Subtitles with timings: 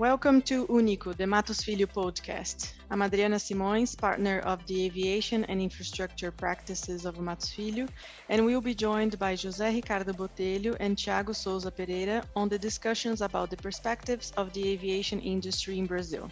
[0.00, 2.72] Welcome to Único, the Matos Filho podcast.
[2.90, 7.86] I'm Adriana Simões, partner of the Aviation and Infrastructure Practices of Matos Filho,
[8.30, 13.20] and we'll be joined by José Ricardo Botelho and Tiago Sousa Pereira on the discussions
[13.20, 16.30] about the perspectives of the aviation industry in Brazil.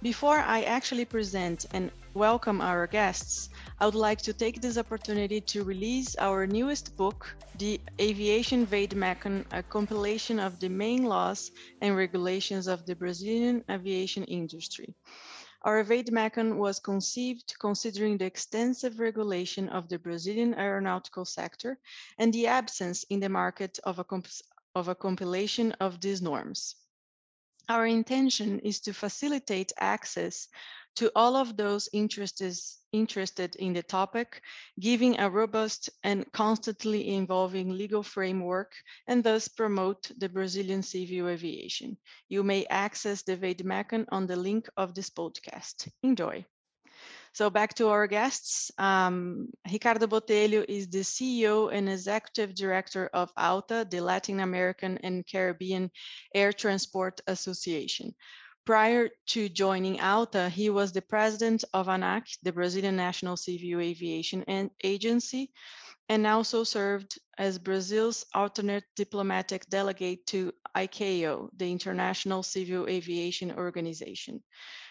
[0.00, 3.50] Before I actually present and welcome our guests,
[3.80, 8.96] I would like to take this opportunity to release our newest book, The Aviation Vade
[8.96, 14.96] Mecum, a compilation of the main laws and regulations of the Brazilian aviation industry.
[15.62, 21.78] Our Vade Mecum was conceived considering the extensive regulation of the Brazilian aeronautical sector
[22.18, 24.06] and the absence in the market of a,
[24.74, 26.74] of a compilation of these norms.
[27.68, 30.48] Our intention is to facilitate access
[30.96, 34.42] to all of those interested in the topic,
[34.80, 38.72] giving a robust and constantly evolving legal framework
[39.06, 41.96] and thus promote the Brazilian civil aviation.
[42.28, 45.88] You may access the Vade Mecum on the link of this podcast.
[46.02, 46.44] Enjoy.
[47.32, 48.70] So back to our guests.
[48.78, 55.24] Um, Ricardo Botelho is the CEO and Executive Director of ALTA, the Latin American and
[55.24, 55.90] Caribbean
[56.34, 58.14] Air Transport Association.
[58.68, 64.44] Prior to joining ALTA, he was the president of ANAC, the Brazilian National Civil Aviation
[64.84, 65.50] Agency,
[66.10, 74.44] and also served as Brazil's alternate diplomatic delegate to ICAO, the International Civil Aviation Organization.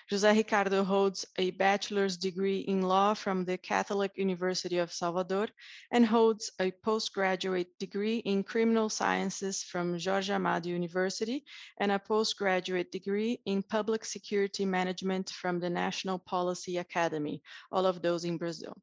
[0.09, 5.49] José Ricardo holds a bachelor's degree in law from the Catholic University of Salvador
[5.91, 11.43] and holds a postgraduate degree in criminal sciences from Jorge Amado University
[11.77, 18.01] and a postgraduate degree in public security management from the National Police Academy, all of
[18.01, 18.77] those in Brazil.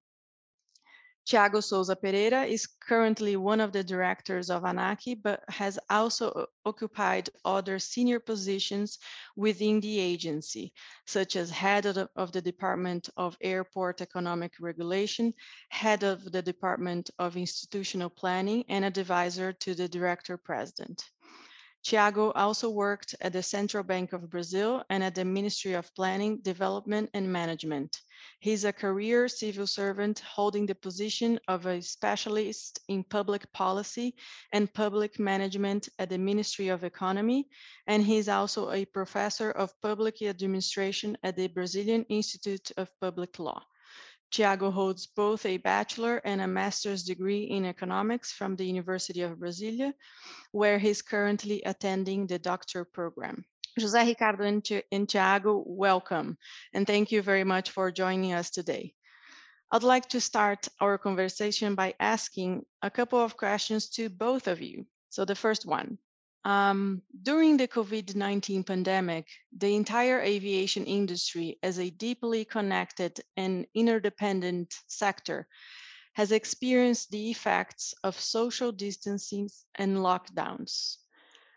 [1.26, 7.30] Tiago Sousa Pereira is currently one of the directors of ANAC, but has also occupied
[7.46, 8.98] other senior positions
[9.34, 10.74] within the agency,
[11.06, 15.32] such as head of the, of the Department of Airport Economic Regulation,
[15.70, 21.04] head of the Department of Institutional Planning, and advisor to the director president.
[21.84, 26.38] Tiago also worked at the Central Bank of Brazil and at the Ministry of Planning,
[26.38, 28.00] Development and Management.
[28.40, 34.14] He's a career civil servant holding the position of a specialist in public policy
[34.50, 37.48] and public management at the Ministry of Economy,
[37.86, 43.62] and he's also a professor of public administration at the Brazilian Institute of Public Law.
[44.34, 49.38] Tiago holds both a bachelor and a master's degree in economics from the University of
[49.38, 49.94] Brasilia,
[50.50, 53.44] where he's currently attending the doctor program.
[53.78, 56.36] José Ricardo and, and Tiago, welcome,
[56.72, 58.92] and thank you very much for joining us today.
[59.70, 64.60] I'd like to start our conversation by asking a couple of questions to both of
[64.60, 64.84] you.
[65.10, 65.96] So the first one,
[66.44, 74.74] um, during the COVID-19 pandemic, the entire aviation industry as a deeply connected and interdependent
[74.86, 75.46] sector
[76.12, 80.98] has experienced the effects of social distancing and lockdowns.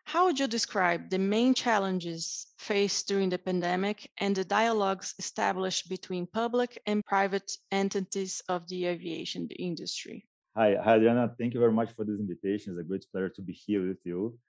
[0.06, 5.90] How would you describe the main challenges faced during the pandemic and the dialogues established
[5.90, 10.26] between public and private entities of the aviation industry?
[10.56, 11.36] Hi, hi Adriana.
[11.38, 12.72] Thank you very much for this invitation.
[12.72, 14.40] It's a great pleasure to be here with you.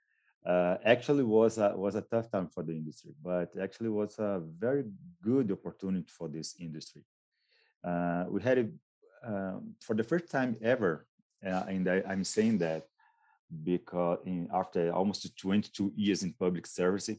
[0.47, 4.41] Uh, actually was a, was a tough time for the industry, but actually was a
[4.59, 4.85] very
[5.23, 7.03] good opportunity for this industry.
[7.85, 8.71] Uh, we had it
[9.25, 11.07] um, for the first time ever,
[11.45, 12.87] uh, and I, I'm saying that
[13.65, 17.11] because in, after almost 22 years in public service,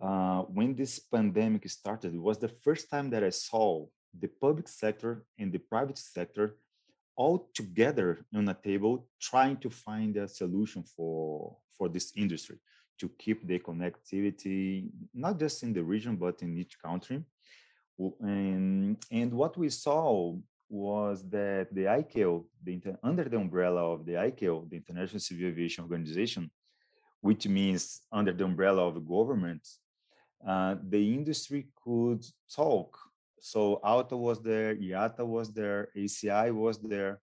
[0.00, 3.86] uh, when this pandemic started, it was the first time that I saw
[4.18, 6.56] the public sector and the private sector
[7.16, 12.58] all together on a table trying to find a solution for, for this industry
[12.98, 17.22] to keep the connectivity, not just in the region, but in each country.
[18.20, 20.34] And, and what we saw
[20.68, 25.84] was that the ICAO, the, under the umbrella of the ICAO, the International Civil Aviation
[25.84, 26.50] Organization,
[27.20, 29.66] which means under the umbrella of the government,
[30.46, 32.24] uh, the industry could
[32.54, 32.98] talk.
[33.52, 37.20] So ALTA was there, IATA was there, ACI was there,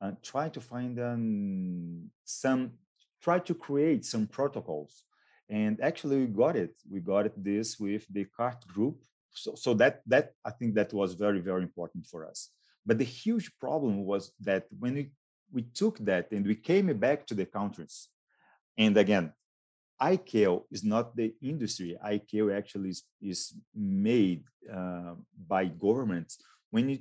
[0.00, 2.74] and trying to find um, some,
[3.20, 5.02] try to create some protocols.
[5.48, 6.76] And actually we got it.
[6.88, 8.98] We got it this with the CART group.
[9.32, 12.50] So, so that, that I think that was very, very important for us.
[12.86, 15.10] But the huge problem was that when we,
[15.52, 18.10] we took that and we came back to the countries,
[18.78, 19.32] and again,
[20.00, 21.96] ICAO is not the industry.
[22.04, 25.14] ICAO actually is, is made uh,
[25.46, 26.38] by governments.
[26.70, 26.98] When you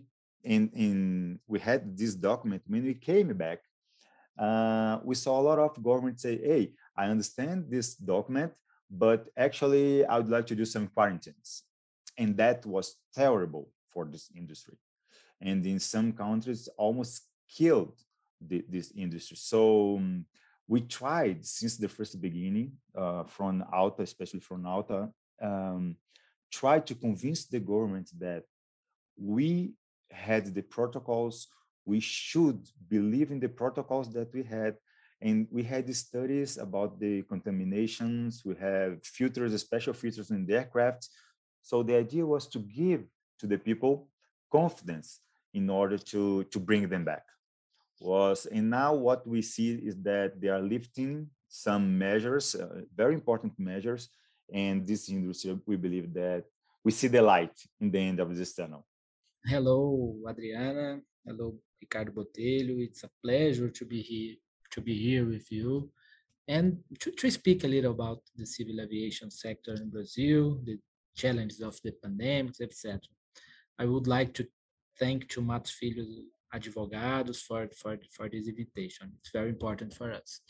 [1.47, 3.59] we had this document when we came back,
[4.37, 8.51] uh, we saw a lot of governments say, "Hey, I understand this document,
[8.89, 11.63] but actually I would like to do some quarantines.
[12.17, 14.77] And that was terrible for this industry.
[15.41, 17.99] And in some countries, almost killed
[18.39, 19.37] the, this industry.
[19.37, 20.25] So um,
[20.73, 22.69] we tried since the first beginning
[23.01, 25.01] uh, from Alta, especially from Alta,
[25.49, 25.95] um,
[26.59, 28.43] try to convince the government that
[29.33, 29.73] we
[30.09, 31.35] had the protocols,
[31.85, 32.59] we should
[32.95, 34.73] believe in the protocols that we had.
[35.21, 41.01] And we had studies about the contaminations, we have filters, special filters in the aircraft.
[41.61, 43.01] So the idea was to give
[43.39, 43.93] to the people
[44.51, 45.19] confidence
[45.53, 47.25] in order to, to bring them back.
[47.99, 53.13] Was and now what we see is that they are lifting some measures, uh, very
[53.13, 54.09] important measures,
[54.51, 56.43] and this industry, we believe that
[56.83, 58.85] we see the light in the end of this tunnel.
[59.45, 60.99] Hello, Adriana.
[61.25, 62.83] Hello, Ricardo Botelho.
[62.83, 64.35] It's a pleasure to be here
[64.71, 65.91] to be here with you
[66.47, 70.77] and to, to speak a little about the civil aviation sector in Brazil, the
[71.15, 72.99] challenges of the pandemic, etc.
[73.79, 74.47] I would like to
[74.99, 76.05] thank to Matos Filho
[76.53, 79.11] Advogados for, for, for this invitation.
[79.19, 80.41] It's very important for us.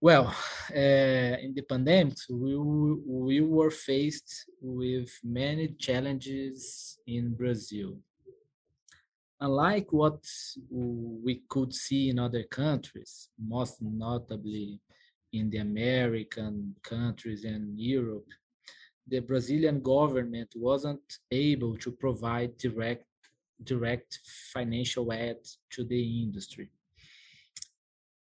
[0.00, 0.34] Well,
[0.74, 7.98] uh, in the pandemic, we, we were faced with many challenges in Brazil.
[9.40, 10.24] Unlike what
[10.70, 14.80] we could see in other countries, most notably
[15.32, 18.26] in the American countries and Europe,
[19.06, 23.04] the Brazilian government wasn't able to provide direct
[23.64, 24.20] direct
[24.52, 25.36] financial aid
[25.70, 26.70] to the industry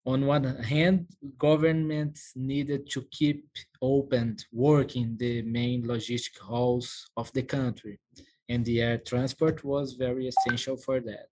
[0.06, 3.48] on one hand, governments needed to keep
[3.82, 8.00] open working the main logistic halls of the country,
[8.50, 11.28] and the air transport was very essential for that.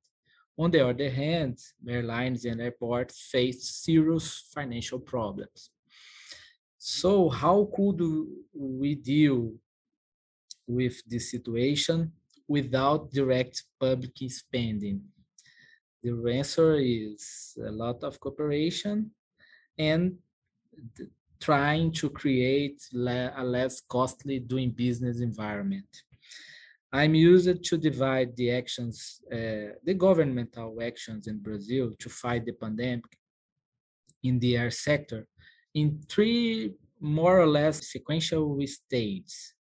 [0.57, 5.71] On the other hand, airlines and airports faced serious financial problems.
[6.77, 8.01] So, how could
[8.53, 9.53] we deal
[10.65, 12.11] with this situation
[12.57, 15.01] without direct public spending?
[16.03, 19.12] The answer is a lot of cooperation
[19.77, 20.18] and
[21.39, 25.92] trying to create a less costly doing business environment.
[26.94, 32.56] I'm used to divide the actions, uh, the governmental actions in Brazil to fight the
[32.63, 33.12] pandemic
[34.24, 35.21] in the air sector
[35.74, 39.54] in three more or less sequential stages.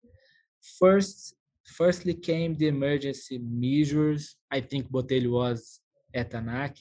[0.81, 1.35] First,
[1.69, 4.37] firstly came the emergency measures.
[4.51, 5.81] I think Botelho was
[6.15, 6.79] at ANAC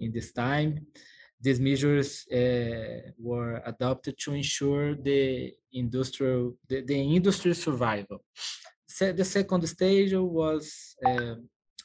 [0.00, 0.86] in this time.
[1.40, 8.24] These measures uh, were adopted to ensure the industrial the, the industry survival.
[8.86, 11.34] So the second stage was uh,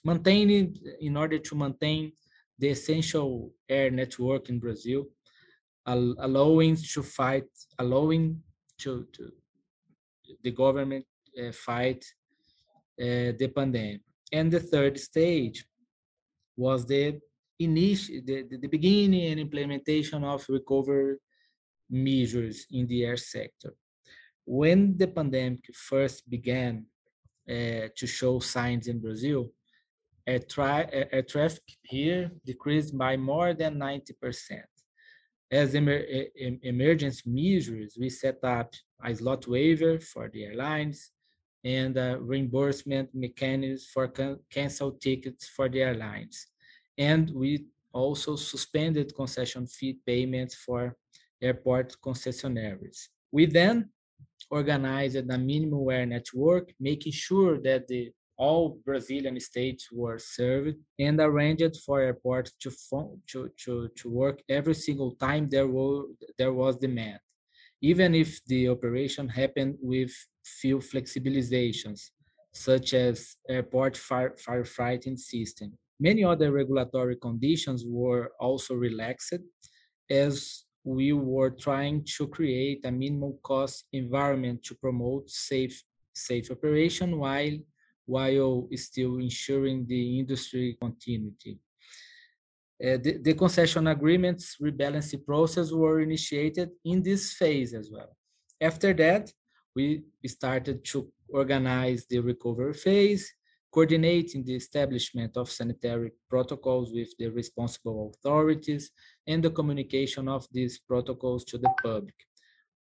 [0.03, 2.13] maintaining in order to maintain
[2.57, 5.05] the essential air network in Brazil,
[5.85, 8.41] allowing to fight, allowing
[8.79, 9.31] to, to
[10.43, 11.05] the government
[11.39, 12.03] uh, fight
[12.97, 14.01] the pandemic.
[14.31, 15.65] And the third stage
[16.55, 17.19] was the
[17.59, 21.17] initial, the, the beginning and implementation of recovery
[21.89, 23.73] measures in the air sector.
[24.45, 26.85] When the pandemic first began
[27.49, 29.51] uh, to show signs in Brazil,
[30.25, 34.61] air, tri- air traffic here decreased by more than 90%.
[35.51, 36.05] As emer-
[36.63, 38.73] emergency measures, we set up
[39.03, 41.11] a slot waiver for the airlines
[41.63, 46.47] and uh, reimbursement mechanisms for can- canceled tickets for the airlines.
[46.97, 50.95] And we also suspended concession fee payments for
[51.41, 53.07] airport concessionaires.
[53.31, 53.89] We then
[54.49, 61.19] organized a minimum air network, making sure that the all Brazilian states were served and
[61.19, 62.71] arranged for airports to,
[63.27, 66.05] to, to, to work every single time there, were,
[66.37, 67.19] there was demand,
[67.81, 70.11] even if the operation happened with
[70.43, 72.09] few flexibilizations,
[72.53, 75.73] such as airport fire, firefighting system.
[75.99, 79.39] Many other regulatory conditions were also relaxed
[80.09, 85.81] as we were trying to create a minimum cost environment to promote safe,
[86.13, 87.57] safe operation while,
[88.05, 91.57] while still ensuring the industry continuity.
[92.83, 98.13] Uh, the, the, concession agreements rebalancing process were initiated in this phase as well.
[98.59, 99.31] After that,
[99.75, 103.33] we started to organize the recovery phase,
[103.71, 108.91] coordinating the establishment of sanitary protocols with the responsible authorities
[109.25, 112.15] and the communication of these protocols to the public.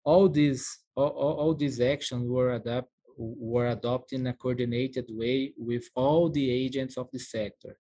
[0.04, 5.88] All these, all, all these actions were, adapt, were adopted in a coordinated way with
[5.94, 7.78] all the agents of the sector,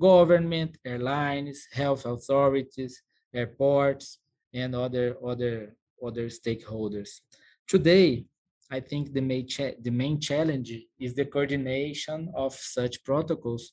[0.00, 3.02] government, airlines, health authorities,
[3.34, 4.18] airports,
[4.54, 7.20] and other, other, other stakeholders.
[7.66, 8.24] Today,
[8.70, 9.46] I think the main,
[9.80, 13.72] the main challenge is the coordination of such protocols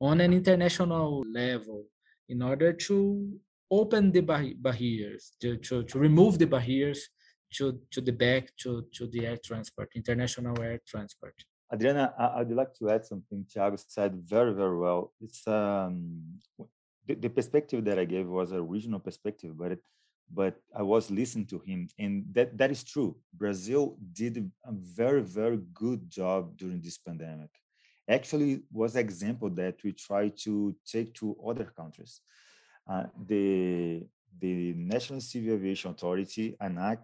[0.00, 1.84] on an international level
[2.28, 3.38] in order to
[3.70, 7.08] open the bar barriers, to, to, to remove the barriers
[7.54, 11.34] to, to the back to, to the air transport, international air transport.
[11.72, 15.12] Adriana, I, would like to add something Tiago said very, very well.
[15.20, 16.22] It's um,
[17.06, 19.80] the, the perspective that I gave was a regional perspective, but it,
[20.32, 23.16] but I was listening to him, and that that is true.
[23.32, 27.50] Brazil did a very, very good job during this pandemic.
[28.08, 32.20] Actually, was an example that we try to take to other countries.
[32.88, 34.06] Uh, the
[34.38, 37.00] the National Civil Aviation Authority (ANAC)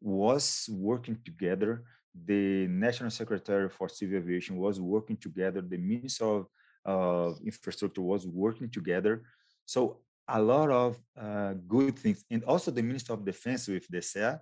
[0.00, 1.84] was working together
[2.14, 6.46] the National Secretary for Civil Aviation was working together, the Minister of
[6.84, 9.22] uh, Infrastructure was working together.
[9.64, 9.98] So
[10.30, 14.32] a lot of uh, good things, and also the Minister of Defense with the SEA.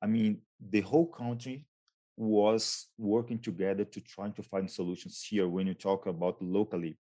[0.00, 1.66] I mean, the whole country
[2.16, 6.98] was working together to try to find solutions here when you talk about locally.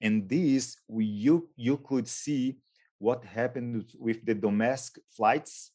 [0.00, 2.58] And this, we, you, you could see
[2.98, 5.72] what happened with the domestic flights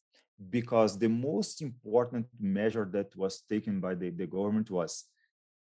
[0.48, 5.04] because the most important measure that was taken by the, the government was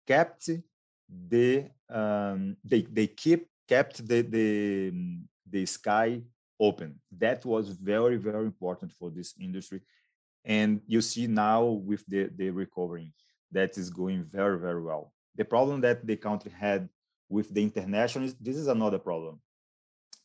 [0.06, 0.50] kept
[1.28, 4.92] the um, they they keep kept the the
[5.50, 6.22] the sky
[6.60, 7.00] open.
[7.16, 9.80] That was very very important for this industry,
[10.44, 13.12] and you see now with the the recovering
[13.52, 15.12] that is going very very well.
[15.36, 16.88] The problem that the country had
[17.28, 19.40] with the international this is another problem,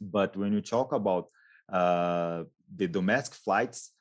[0.01, 1.27] but when you talk about
[1.71, 2.43] uh,
[2.75, 3.91] the domestic flights,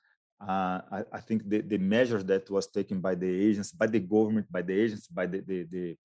[0.40, 4.00] uh, I, I, think the, the measures that was taken by the agents, by the
[4.00, 5.96] government, by the agents, by the the, the,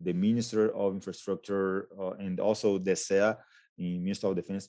[0.00, 3.34] the Minister of Infrastructure uh, and also the SEA
[3.78, 4.68] in Minister of Defense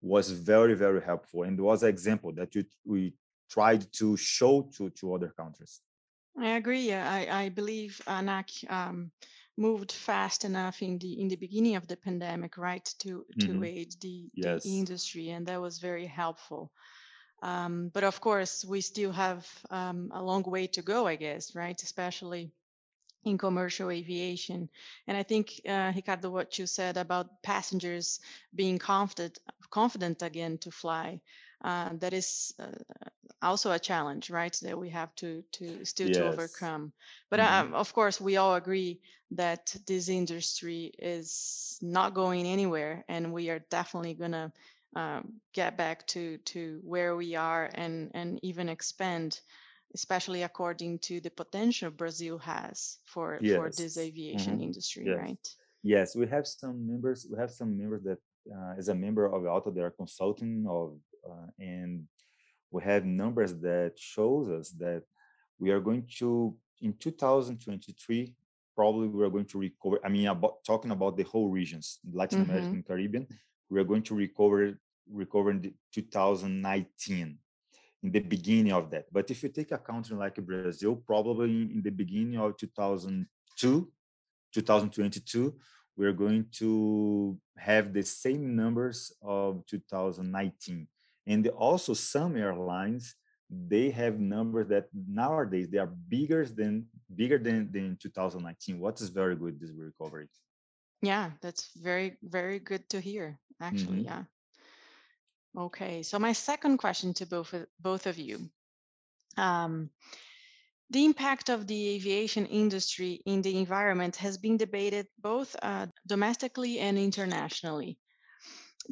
[0.00, 3.14] was very very helpful and was an example that we, we
[3.48, 5.80] tried to show to to other countries.
[6.38, 6.92] I agree.
[6.92, 9.10] I I believe ANAC um,
[9.56, 13.64] moved fast enough in the in the beginning of the pandemic, right, to to mm-hmm.
[13.64, 14.62] aid the, yes.
[14.64, 16.72] the industry, and that was very helpful.
[17.42, 21.54] Um, but of course, we still have um, a long way to go, I guess,
[21.54, 21.80] right?
[21.82, 22.52] Especially
[23.24, 24.68] in commercial aviation.
[25.06, 28.20] And I think, uh, Ricardo, what you said about passengers
[28.54, 29.38] being confident,
[29.70, 31.20] confident again to fly,
[31.64, 32.66] uh, that is uh,
[33.40, 34.56] also a challenge, right?
[34.62, 36.16] That we have to to still yes.
[36.16, 36.92] to overcome.
[37.30, 37.68] But mm-hmm.
[37.68, 39.00] Um, of course, we all agree
[39.32, 44.52] that this industry is not going anywhere, and we are definitely gonna
[44.96, 49.40] um, get back to to where we are and and even expand
[49.94, 53.56] especially according to the potential brazil has for yes.
[53.56, 54.62] for this aviation mm-hmm.
[54.62, 55.18] industry yes.
[55.18, 55.48] right
[55.82, 58.18] yes we have some members we have some members that
[58.50, 62.04] uh, as a member of ALTA they are consulting of uh, and
[62.70, 65.02] we have numbers that shows us that
[65.58, 68.34] we are going to in 2023
[68.74, 72.40] probably we are going to recover i mean about talking about the whole regions latin
[72.40, 72.50] mm-hmm.
[72.50, 73.26] america and caribbean
[73.70, 74.78] we are going to recover
[75.10, 77.38] recover in 2019
[78.02, 81.82] in the beginning of that but if you take a country like brazil probably in
[81.82, 83.92] the beginning of 2002
[84.52, 85.54] 2022
[85.96, 90.88] we're going to have the same numbers of 2019
[91.26, 93.14] and also some airlines
[93.50, 99.10] they have numbers that nowadays they are bigger than bigger than, than 2019 what is
[99.10, 100.28] very good this recovery
[101.02, 103.98] yeah, that's very, very good to hear, actually.
[103.98, 104.22] hmm Yeah.
[105.56, 106.02] Okay.
[106.02, 108.48] So my second question to both of, both of you.
[109.36, 109.90] Um,
[110.90, 116.78] the impact of the aviation industry in the environment has been debated both uh, domestically
[116.80, 117.98] and internationally.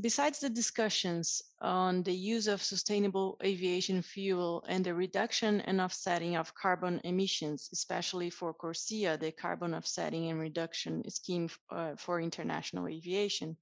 [0.00, 6.36] Besides the discussions on the use of sustainable aviation fuel and the reduction and offsetting
[6.36, 12.86] of carbon emissions, especially for CORSIA, the carbon offsetting and reduction scheme uh, for international
[12.86, 13.56] aviation,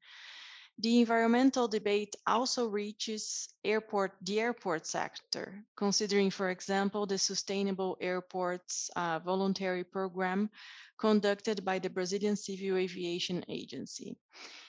[0.81, 8.89] the environmental debate also reaches airport, the airport sector, considering, for example, the Sustainable Airports
[8.95, 10.51] uh, voluntary program
[10.99, 14.17] conducted by the Brazilian Civil Aviation Agency.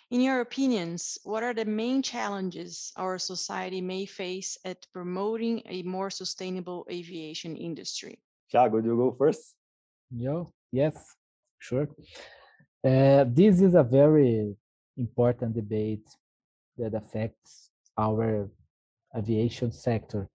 [0.09, 5.83] In your opinions, what are the main challenges our society may face at promoting a
[5.83, 8.17] more sustainable aviation industry?
[8.49, 9.53] Tiago, do you go first?
[10.09, 10.95] Yo, yes,
[11.59, 11.87] sure.
[12.83, 14.55] Uh, this is a very
[14.99, 16.07] important debate
[16.77, 18.49] that affects our
[19.17, 20.29] aviation sector.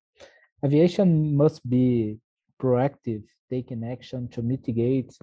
[0.64, 2.18] Aviation must be
[2.60, 5.16] proactive, taking action to mitigate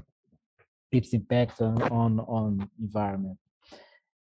[0.91, 3.37] its impact on, on, on environment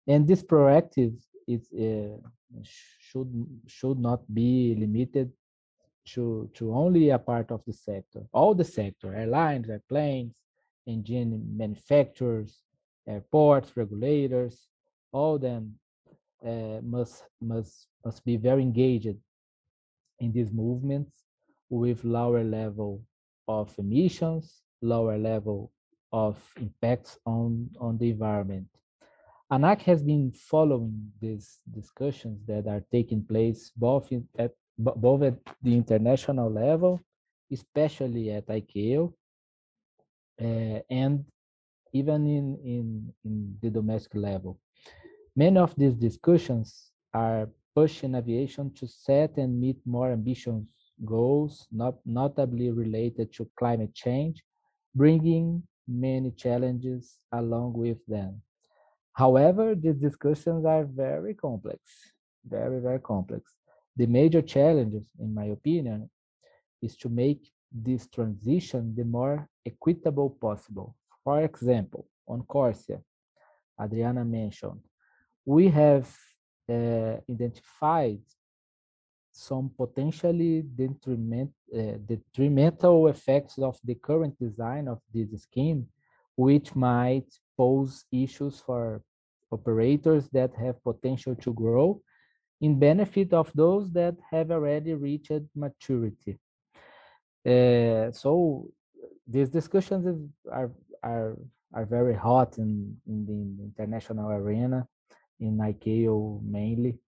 [0.08, 1.16] and this proactive
[1.48, 2.18] is uh,
[2.64, 3.32] should
[3.68, 5.32] should not be limited
[6.06, 8.24] to, to only a part of the sector.
[8.34, 10.36] All the sector, airlines, airplanes,
[10.86, 12.62] engine manufacturers,
[13.08, 14.68] airports, regulators,
[15.14, 15.76] all of them
[16.46, 19.16] uh, must, must, must be very engaged
[20.20, 21.12] in these movements
[21.70, 23.02] with lower level
[23.48, 25.72] of emissions, lower level
[26.12, 28.68] of impacts on, on the environment.
[29.52, 35.36] ANAC has been following these discussions that are taking place both in, at both at
[35.62, 37.00] the international level,
[37.52, 39.14] especially at ICAO,
[40.42, 41.26] uh, and
[41.94, 44.60] even in, in, in the domestic level.
[45.36, 50.64] Many of these discussions are pushing aviation to set and meet more ambitious
[51.04, 54.44] goals, not, notably related to climate change,
[54.94, 58.42] bringing many challenges along with them.
[59.14, 61.80] However, these discussions are very complex,
[62.46, 63.56] very, very complex.
[63.96, 66.12] The major challenges, in my opinion,
[66.82, 70.96] is to make this transition the more equitable possible.
[71.24, 73.02] For example, on Corsia,
[73.82, 74.82] Adriana mentioned,
[75.46, 76.10] we have
[76.70, 78.22] uh, identified
[79.32, 85.88] some potentially detriment, uh, detrimental effects of the current design of this scheme,
[86.36, 89.02] which might pose issues for
[89.52, 92.02] operators that have potential to grow
[92.62, 96.38] in benefit of those that have already reached maturity.
[97.46, 98.68] Uh, so
[99.28, 100.72] these discussions are,
[101.04, 101.38] are,
[101.74, 104.88] are very hot in, in the international arena,
[105.40, 107.00] in ICAO mainly,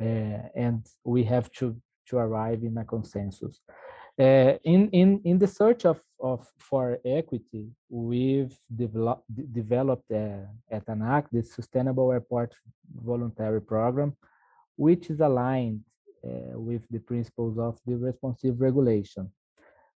[0.00, 1.76] uh, and we have to,
[2.08, 3.60] to arrive in a consensus.
[4.18, 10.86] Uh, in, in, in the search of, of for equity, we've develop, developed uh, at
[10.86, 12.54] ANAC the Sustainable Airport
[12.94, 14.16] Voluntary Program,
[14.76, 15.80] which is aligned
[16.24, 19.30] uh, with the principles of the responsive regulation.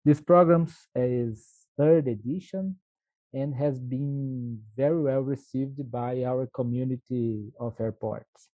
[0.05, 1.45] This program is
[1.77, 2.77] third edition
[3.35, 8.49] and has been very well received by our community of airports.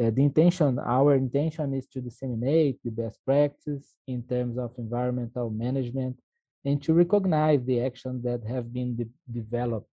[0.00, 5.50] Uh, the intention, our intention is to disseminate the best practice in terms of environmental
[5.50, 6.16] management
[6.64, 9.90] and to recognize the actions that have been de developed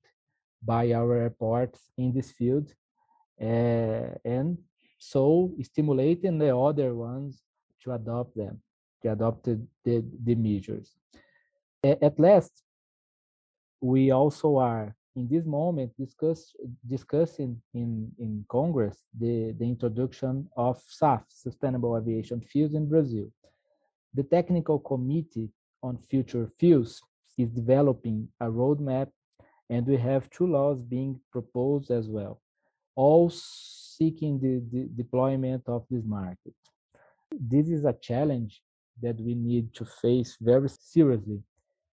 [0.66, 2.74] by our airports in this field
[3.42, 4.58] uh, and
[4.98, 7.42] so stimulating the other ones
[7.82, 8.62] to adopt them,
[9.02, 10.96] to adopt the, the, the measures.
[11.84, 12.64] At last,
[13.84, 16.56] we also are in this moment discuss,
[16.90, 23.30] discussing in, in Congress the, the introduction of SAF, Sustainable Aviation Fuels in Brazil.
[24.14, 25.50] The Technical Committee
[25.84, 27.02] on Future Fuels
[27.38, 29.10] is developing a roadmap
[29.70, 32.42] and we have two laws being proposed as well,
[32.96, 36.56] all seeking the, the deployment of this market.
[37.38, 38.62] This is a challenge
[39.02, 41.44] that we need to face very seriously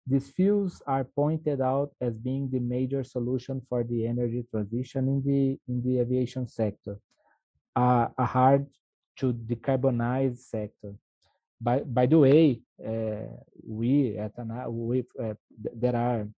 [0.09, 5.23] these fuels are pointed out as being the major solution for the energy transition in
[5.23, 6.99] the, in the aviation sector,
[7.77, 8.67] uh, a hard
[9.19, 10.95] to decarbonize sector.
[11.61, 13.29] By, by the way, uh,
[13.67, 15.35] we at ANAC, we, uh,
[15.75, 16.29] there are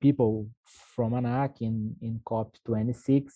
[0.00, 0.48] people
[0.94, 3.30] from ANAC in, in COP26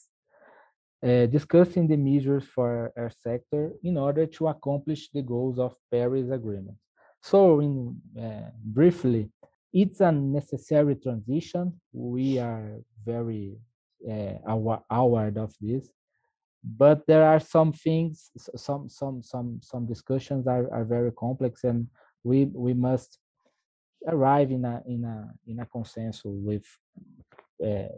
[1.05, 6.31] uh, discussing the measures for our sector in order to accomplish the goals of Paris
[6.31, 6.77] Agreement.
[7.25, 9.31] So in uh, briefly,
[9.73, 11.81] it's a necessary transition.
[11.91, 13.57] We are very
[14.07, 14.35] uh,
[14.91, 15.89] aware of this,
[16.63, 21.87] but there are some things, some some some some discussions are, are very complex, and
[22.25, 23.19] we we must
[24.07, 26.67] arrive in a in a in a consensus with
[27.65, 27.89] uh,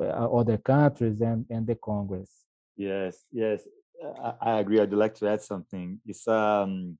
[0.00, 2.30] other countries and and the Congress.
[2.74, 3.68] Yes, yes,
[4.02, 4.80] I, I agree.
[4.80, 6.00] I'd like to add something.
[6.06, 6.96] It's um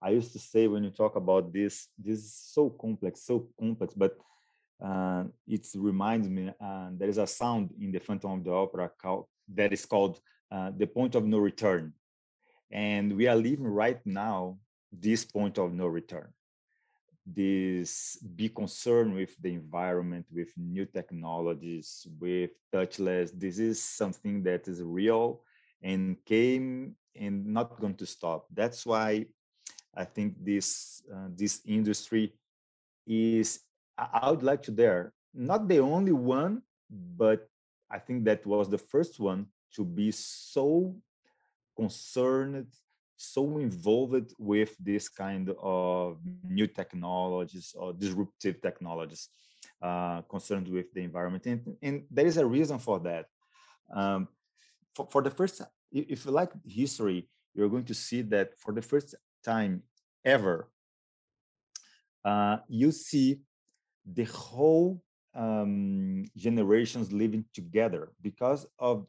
[0.00, 3.94] I used to say when you talk about this, this is so complex, so complex,
[3.94, 4.16] but
[4.84, 8.90] uh, it reminds me uh, there is a sound in the Phantom of the Opera
[9.00, 10.20] called, that is called
[10.52, 11.92] uh, the point of no return.
[12.70, 14.58] And we are living right now
[14.92, 16.28] this point of no return.
[17.26, 23.30] This be concerned with the environment, with new technologies, with touchless.
[23.34, 25.42] This is something that is real
[25.82, 28.46] and came and not going to stop.
[28.54, 29.26] That's why
[29.98, 32.32] I think this uh, this industry
[33.06, 33.60] is.
[33.98, 37.48] I would like to dare not the only one, but
[37.90, 40.94] I think that was the first one to be so
[41.76, 42.66] concerned,
[43.16, 49.28] so involved with this kind of new technologies or disruptive technologies
[49.82, 51.46] uh, concerned with the environment.
[51.46, 53.26] And, and, there is a reason for that.
[53.92, 54.28] Um,
[54.94, 58.82] for, for the first, if you like history, you're going to see that for the
[58.82, 59.82] first time
[60.24, 60.68] ever,
[62.24, 63.40] uh, you see
[64.04, 65.02] the whole
[65.34, 69.06] um, generations living together because of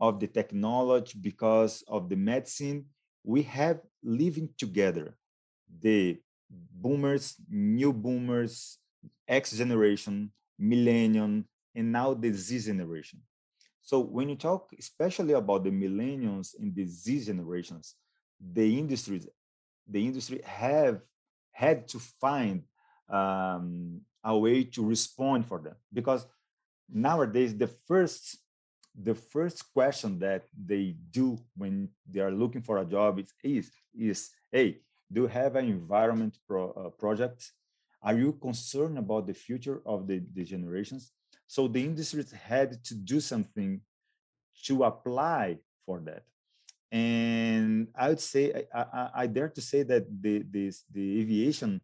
[0.00, 2.86] of the technology, because of the medicine.
[3.22, 5.16] We have living together.
[5.80, 8.78] The boomers, new boomers,
[9.26, 13.20] X generation, millennium, and now the Z generation.
[13.82, 17.94] So when you talk especially about the millennials and the Z generations,
[18.40, 19.28] the industries,
[19.88, 21.02] the industry have
[21.52, 22.62] had to find
[23.08, 25.74] um, a way to respond for them.
[25.92, 26.26] Because
[26.88, 28.38] nowadays the first
[28.96, 33.70] the first question that they do when they are looking for a job is is,
[33.98, 34.78] is hey
[35.12, 37.52] do you have an environment pro, uh, project?
[38.02, 41.12] Are you concerned about the future of the, the generations?
[41.46, 43.80] So the industry had to do something
[44.64, 46.24] to apply for that
[46.94, 51.80] and i would say i, I, I dare to say that the, this, the aviation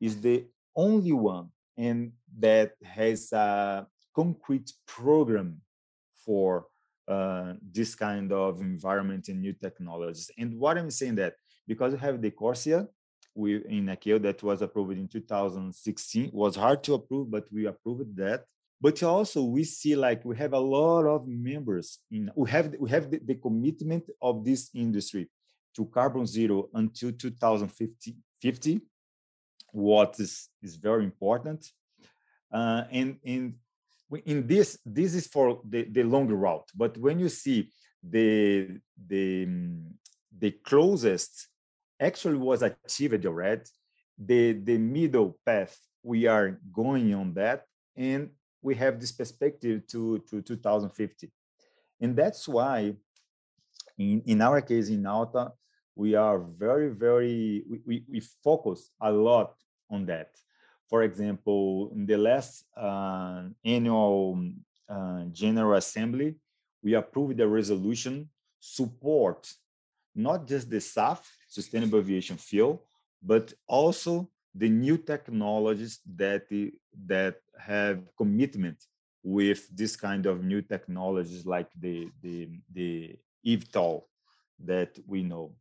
[0.00, 5.60] is the only one and that has a concrete program
[6.24, 6.66] for
[7.08, 10.30] uh, this kind of environment and new technologies.
[10.38, 11.34] And what I'm saying that
[11.66, 12.88] because we have the CORSIA
[13.34, 18.16] we, in ICAO that was approved in 2016, was hard to approve, but we approved
[18.16, 18.44] that.
[18.80, 22.90] But also we see like we have a lot of members in we have we
[22.90, 25.28] have the, the commitment of this industry
[25.74, 28.80] to carbon zero until 2050 50,
[29.72, 31.66] what is, is very important.
[32.52, 33.54] Uh, and, and
[34.24, 36.68] in this, this is for the, the longer route.
[36.74, 39.48] But when you see the, the,
[40.38, 41.48] the closest
[42.00, 43.62] actually was achieved already,
[44.18, 47.64] the, the middle path, we are going on that.
[47.96, 48.30] And
[48.66, 51.30] we have this perspective to, to 2050.
[52.00, 52.94] And that's why
[53.96, 55.52] in, in our case in Alta,
[55.94, 59.54] we are very, very, we, we, we focus a lot
[59.88, 60.30] on that.
[60.90, 64.42] For example, in the last uh, annual
[64.88, 66.34] uh, General Assembly,
[66.82, 69.48] we approved a resolution support
[70.16, 72.82] not just the SAF, Sustainable Aviation Fuel,
[73.22, 76.44] but also the new technologies that,
[77.06, 78.78] that have commitment
[79.22, 83.16] with this kind of new technologies like the, the, the
[83.46, 84.02] eVTOL
[84.64, 85.54] that we know.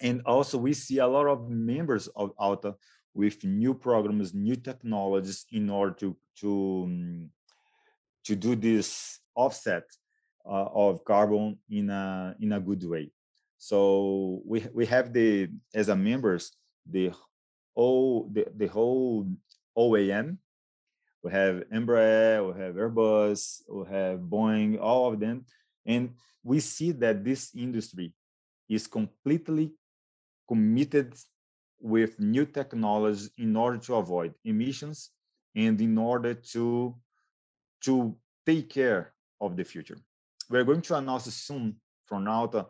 [0.00, 2.74] And also we see a lot of members of ALTA
[3.14, 7.30] with new programs, new technologies in order to to um,
[8.24, 9.84] to do this offset
[10.46, 13.10] uh, of carbon in a in a good way.
[13.56, 16.52] So we we have the as a members
[16.88, 17.10] the
[17.78, 19.26] whole the, the whole
[19.76, 20.38] OEM.
[21.22, 25.44] We have Embraer, we have Airbus, we have Boeing, all of them,
[25.86, 26.10] and
[26.42, 28.12] we see that this industry
[28.68, 29.72] is completely
[30.46, 31.14] committed
[31.80, 35.10] with new technologies in order to avoid emissions
[35.54, 36.94] and in order to
[37.86, 39.98] to take care of the future.
[40.50, 42.66] We're going to announce soon from Alta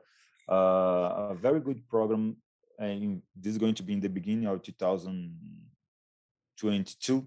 [0.49, 2.37] uh, a very good program,
[2.79, 7.27] and this is going to be in the beginning of 2022.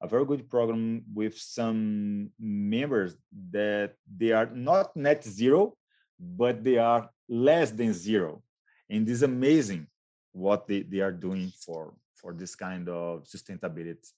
[0.00, 3.14] A very good program with some members
[3.50, 5.76] that they are not net zero,
[6.18, 8.42] but they are less than zero.
[8.90, 9.86] And it's amazing
[10.32, 14.10] what they, they are doing for, for this kind of sustainability.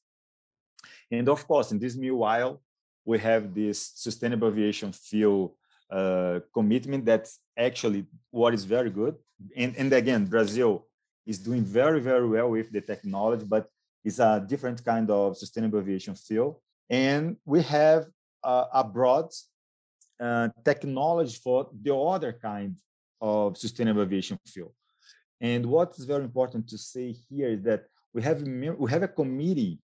[1.11, 2.63] And of course, in this meanwhile,
[3.05, 5.55] we have this sustainable aviation fuel
[5.91, 9.17] uh, commitment that's actually what is very good.
[9.57, 10.87] And, and again, Brazil
[11.27, 13.69] is doing very, very well with the technology, but
[14.05, 16.63] it's a different kind of sustainable aviation fuel.
[16.91, 18.07] And we have
[18.43, 18.85] uh,
[20.21, 22.77] uh, technology for the other kind
[23.21, 24.75] of sustainable aviation fuel.
[25.41, 29.09] And what is very important to say here is that we have we have a
[29.09, 29.81] committee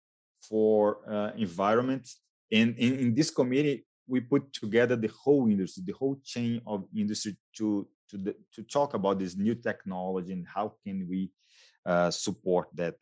[0.47, 2.07] for uh, environment,
[2.51, 6.85] and in, in, this committee we put together the whole industry, the whole chain of
[6.95, 11.29] industry to to the, to talk about this new technology and how can we
[11.85, 12.95] uh, support that.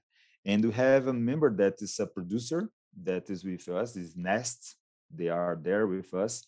[0.45, 2.69] And we have a member that is a producer
[3.03, 4.73] that is with us, is Neste.
[5.13, 6.47] They are there with us.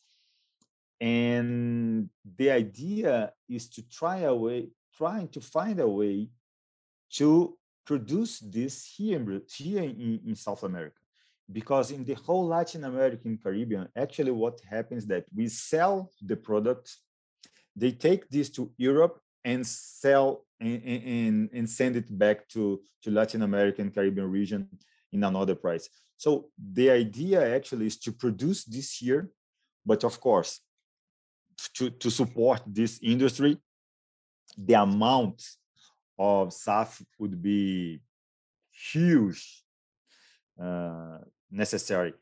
[1.00, 6.30] And the idea is to try a way trying to find a way
[7.14, 9.24] to produce this here,
[9.56, 10.98] here in, in South America.
[11.52, 16.98] Because in the whole Latin American Caribbean, actually what happens that we sell the product,
[17.76, 23.12] they take this to Europe and sell and, and, and send it back to, to
[23.12, 24.68] Latin American Caribbean region
[25.14, 25.88] in another price.
[26.18, 29.30] So the idea actually is to produce this here,
[29.86, 30.60] but of course,
[31.76, 33.58] to, to support this industry,
[34.58, 35.44] the amount
[36.18, 38.02] of SAF would be
[38.92, 39.64] huge,
[40.62, 41.20] uh,
[41.52, 42.14] necessary.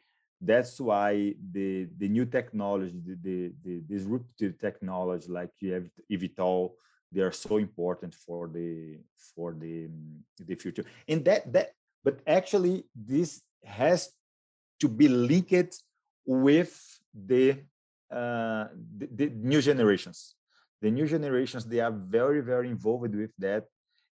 [0.41, 6.71] That's why the the new technology, the, the, the disruptive technology like you have eVTOL,
[7.11, 8.99] they are so important for the
[9.33, 9.89] for the
[10.45, 10.85] the future.
[11.07, 11.71] And that that,
[12.03, 14.11] but actually this has
[14.81, 15.81] to be linked
[16.25, 17.51] with the,
[18.11, 18.65] uh,
[18.97, 20.35] the, the new generations.
[20.81, 23.63] The new generations they are very very involved with that,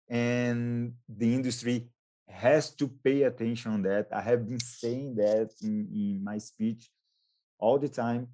[0.09, 1.89] and the industry
[2.29, 4.07] has to pay attention on that.
[4.11, 6.89] I have been saying that in, in my speech
[7.59, 8.27] all the time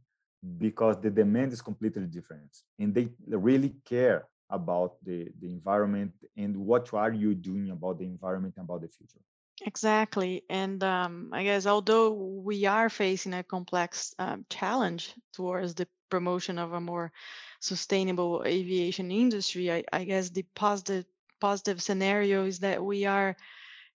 [0.57, 6.55] because the demand is completely different and they really care about the, the environment and
[6.55, 9.19] what are you doing about the environment and about the future
[9.65, 15.87] exactly and um, i guess although we are facing a complex um, challenge towards the
[16.11, 17.11] promotion of a more
[17.59, 21.05] sustainable aviation industry i, I guess the positive
[21.41, 23.35] positive scenario is that we are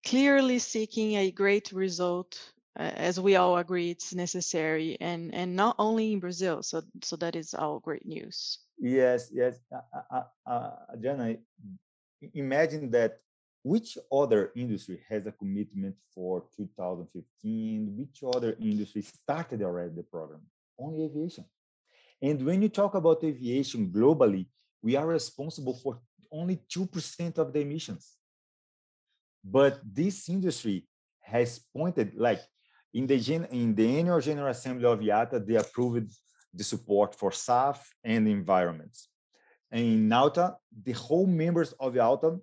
[0.06, 2.38] clearly seeking a great result
[2.78, 7.16] uh, as we all agree it's necessary and and not only in brazil so so
[7.16, 8.58] that is all great news.
[8.78, 11.36] Yes yes uh, uh, uh, Adriana,
[12.34, 13.18] imagine that
[13.64, 20.42] which other industry has a commitment for 2015 which other industry started already the program?
[20.78, 21.44] Only aviation.
[22.22, 24.46] And when you talk about aviation globally
[24.82, 25.98] we are responsible for
[26.30, 28.16] only 2% of the emissions
[29.48, 30.84] but this industry
[31.20, 32.40] has pointed, like
[32.92, 36.10] in the gen, in the annual general assembly of IATA, they approved
[36.52, 39.08] the support for SAF and environments.
[39.70, 42.40] And in NAUTA, the whole members of IATA,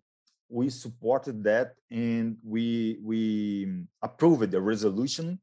[0.49, 5.39] we supported that and we we approved the resolution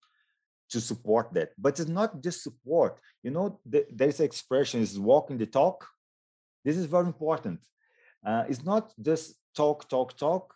[0.70, 1.50] to support that.
[1.58, 3.00] But it's not just support.
[3.22, 5.86] You know, the, there's expression is walking the talk.
[6.64, 7.60] This is very important.
[8.24, 10.54] Uh, it's not just talk, talk, talk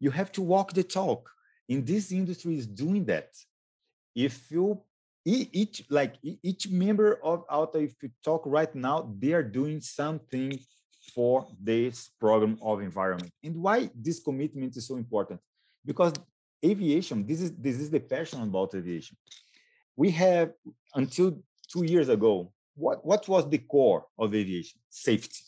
[0.00, 1.30] you have to walk the talk.
[1.68, 3.30] In this industry is doing that.
[4.14, 4.82] If you
[5.26, 10.56] each like each member of ALTA if you talk right now they are doing something
[11.14, 13.32] for this program of environment.
[13.42, 15.40] And why this commitment is so important?
[15.84, 16.12] Because
[16.64, 19.16] aviation this is this is the passion about aviation.
[19.96, 20.52] We have
[20.94, 24.78] until two years ago what what was the core of aviation?
[24.88, 25.42] Safety.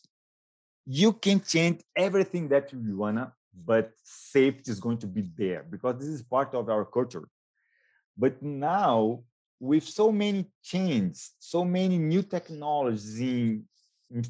[0.86, 3.32] You can change everything that you wanna
[3.64, 7.28] but safety is going to be there because this is part of our culture.
[8.16, 9.22] But now,
[9.60, 13.64] with so many changes, so many new technologies in,
[14.10, 14.24] in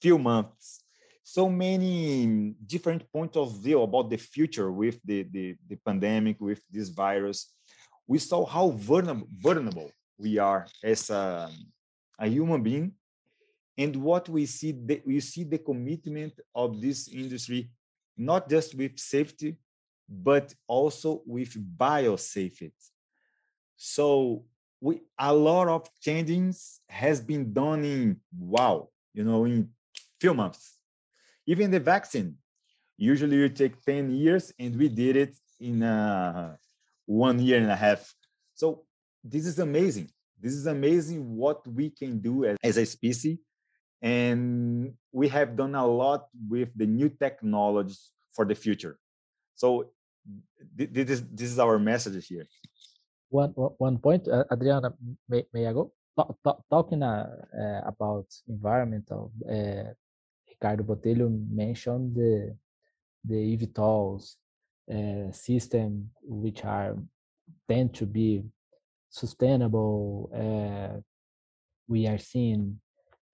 [0.00, 0.82] few months,
[1.22, 6.60] so many different points of view about the future with the, the, the pandemic, with
[6.70, 7.54] this virus,
[8.06, 11.50] we saw how vulnerable, vulnerable we are as a,
[12.18, 12.92] a human being
[13.78, 17.70] and what we see the, we see the commitment of this industry
[18.24, 19.56] not just with safety,
[20.08, 22.72] but also with biosafety.
[23.76, 24.44] So
[24.80, 29.70] we a lot of changes has been done in wow, you know, in
[30.20, 30.78] few months.
[31.46, 32.36] Even the vaccine,
[32.96, 36.56] usually you take 10 years, and we did it in uh,
[37.06, 38.12] one year and a half.
[38.54, 38.84] So
[39.24, 40.10] this is amazing.
[40.40, 43.38] This is amazing what we can do as, as a species
[44.02, 48.98] and we have done a lot with the new technologies for the future.
[49.54, 49.90] So
[50.74, 52.46] this is this is our message here.
[53.30, 54.92] One one point uh, adriana
[55.28, 55.92] may, may i go?
[56.70, 59.94] Talking uh, uh, about environmental uh,
[60.48, 62.54] ricardo botelho mentioned the
[63.24, 64.36] the evtols
[64.92, 66.96] uh, system which are
[67.68, 68.44] tend to be
[69.08, 71.00] sustainable uh,
[71.88, 72.78] we are seeing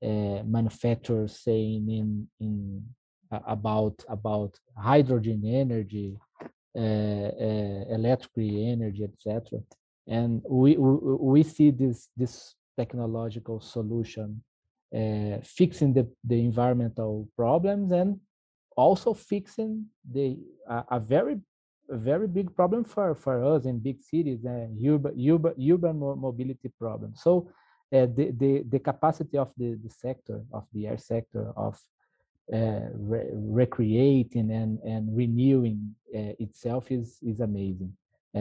[0.02, 2.82] uh, manufacturers saying in in
[3.30, 6.16] uh, about about hydrogen energy,
[6.76, 9.60] uh, uh, energy, etc.
[10.06, 14.42] And we, we see this this technological solution
[14.94, 18.18] uh, fixing the, the environmental problems and
[18.76, 20.38] also fixing the
[20.70, 21.38] uh, a very
[21.90, 27.12] very big problem for for us in big cities and urban urban urban mobility problem.
[27.14, 27.50] So
[27.92, 31.78] uh, the, the, the capacity of the, the sector, of the air sector, of
[32.52, 37.92] uh, re recreating and, and renewing uh, itself is, is amazing.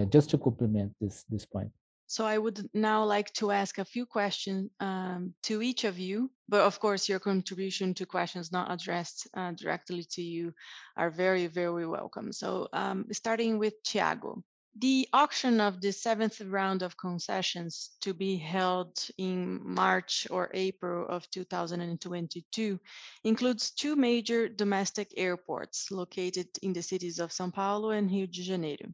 [0.10, 1.72] Just to complement this, this point.
[2.08, 6.32] So I would now like to ask a few questions um, to each of you,
[6.48, 10.54] but of course your contribution to questions not addressed uh, directly to you
[10.96, 12.32] are very, very welcome.
[12.32, 14.42] So um, starting with Tiago,
[14.80, 21.08] The auction of the seventh round of concessions to be held in March or April
[21.10, 22.80] of 2022
[23.24, 28.44] includes two major domestic airports located in the cities of São Paulo and Rio de
[28.44, 28.94] Janeiro.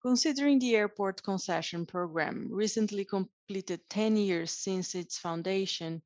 [0.00, 6.00] Considering the airport concession program recently completed 10 years since its foundation,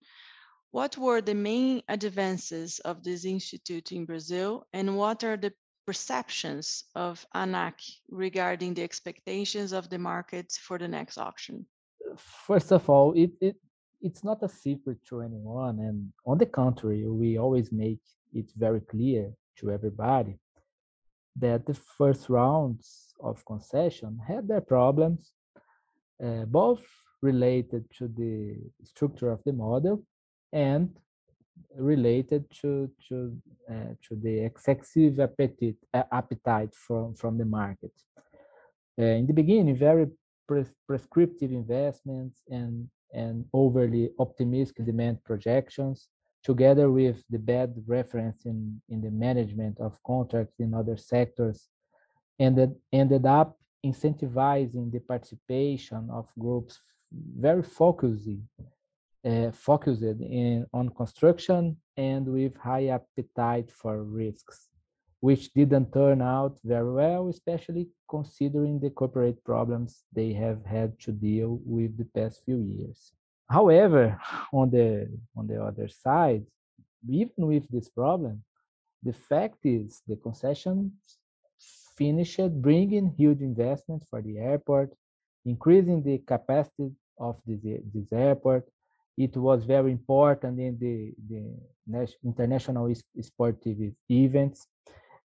[0.72, 5.52] what were the main advances of this institute in Brazil and what are the
[5.86, 7.74] perceptions of ANAC
[8.08, 11.66] regarding the expectations of the market for the next auction?
[12.16, 13.56] First of all, it, it
[14.00, 18.00] it's not a secret to anyone, and on the contrary, we always make
[18.34, 20.38] it very clear to everybody
[21.36, 25.32] that the first rounds of concession had their problems,
[26.22, 26.82] uh, both
[27.22, 30.04] related to the structure of the model
[30.52, 30.90] and
[31.76, 33.36] related to to
[33.70, 35.76] uh, to the excessive appetite
[36.12, 37.92] appetite from from the market.
[38.98, 40.06] Uh, in the beginning, very
[40.48, 46.08] pres prescriptive investments and and overly optimistic demand projections,
[46.42, 51.68] together with the bad reference in in the management of contracts in other sectors,
[52.38, 56.80] ended ended up incentivizing the participation of groups
[57.36, 58.48] very focusing
[59.24, 64.68] Uh, focused in, on construction and with high appetite for risks,
[65.20, 71.12] which didn't turn out very well, especially considering the corporate problems they have had to
[71.12, 73.12] deal with the past few years.
[73.48, 74.20] However,
[74.52, 76.44] on the on the other side,
[77.08, 78.42] even with this problem,
[79.04, 80.92] the fact is the concession
[81.96, 84.92] finished bringing huge investments for the airport,
[85.44, 87.60] increasing the capacity of this,
[87.94, 88.66] this airport,
[89.16, 94.66] it was very important in the, the international sportive events.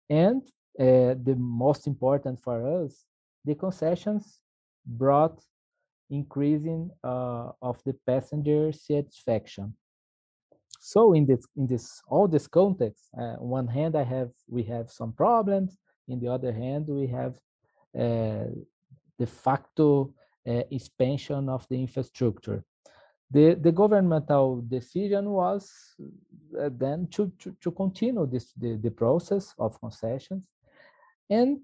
[0.10, 0.42] And
[0.80, 3.06] uh, the most important for us,
[3.46, 4.40] the concessions
[4.86, 5.40] brought
[6.10, 9.74] increasing uh, of the passenger satisfaction.
[10.80, 14.92] So in this in this all this context, uh, one hand I have we have
[14.92, 15.78] some problems.
[16.08, 17.36] In the other hand, we have
[17.98, 18.46] uh,
[19.20, 20.14] de facto
[20.46, 22.64] expansion of the infrastructure
[23.30, 25.72] the, the governmental decision was
[26.60, 30.48] uh, then to, to, to, continue this the, the process of concessions
[31.30, 31.60] and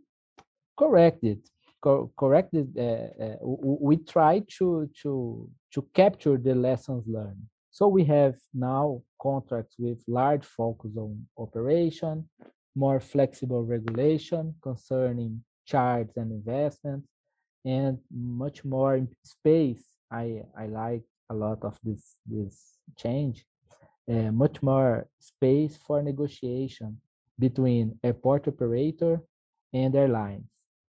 [0.77, 1.39] correct it
[1.81, 7.43] co correct it uh, uh, we try to to to capture the lessons learned.
[7.71, 12.29] So we have now contracts with large focus on operation
[12.75, 17.07] more flexible regulation concerning charges and investments
[17.65, 19.83] and much more space.
[20.11, 22.55] I i like a lot of this this
[23.03, 23.45] change,
[24.11, 26.89] uh, much more space for negotiation
[27.39, 29.21] between airport operator
[29.73, 30.49] and airlines.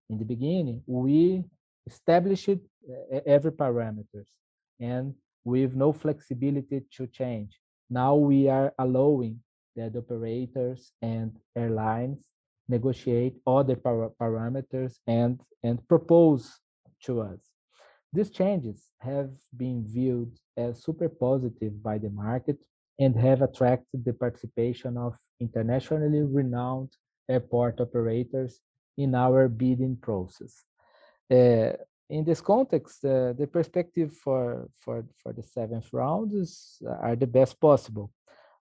[0.09, 1.43] In the beginning, we
[1.85, 4.29] established uh, every parameters
[4.79, 7.51] and with no flexibility to change.
[7.89, 9.39] Now we are allowing
[9.75, 12.19] that operators and airlines
[12.67, 16.59] negotiate other par parameters and, and propose
[17.03, 17.39] to us.
[18.17, 20.31] These changes have been viewed
[20.65, 22.57] as super positive by the market
[22.97, 26.89] and have attracted the participation of internationally renowned
[27.29, 28.59] airport operators
[28.97, 30.63] in our bidding process.
[31.29, 31.73] Uh,
[32.09, 37.15] in this context, uh, the perspective for, for, for the seventh round is, uh, are
[37.15, 38.09] the best possible.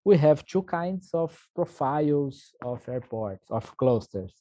[0.05, 4.35] We have two kinds of profiles of airports, of clusters.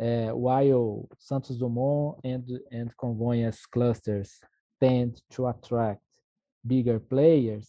[0.00, 4.38] Uh, while Santos Dumont and, and Congonhas clusters
[4.82, 6.02] tend to attract
[6.66, 7.66] bigger players,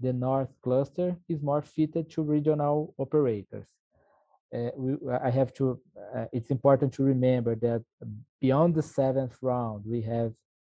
[0.00, 3.68] the North cluster is more fitted to regional operators.
[4.54, 4.92] Uh, we,
[5.28, 5.80] I have to,
[6.16, 7.82] uh, it's important to remember that
[8.40, 10.32] beyond the seventh round, we have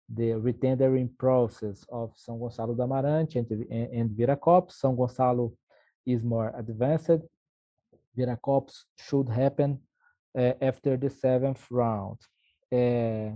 [0.09, 4.79] the retendering process of São Gonçalo do Amarante and, and, and Viracopos.
[4.81, 5.53] São Gonçalo
[6.05, 7.21] is more advanced.
[8.17, 9.79] Viracopos should happen
[10.35, 12.17] uh, after the seventh round.
[12.71, 13.35] Uh,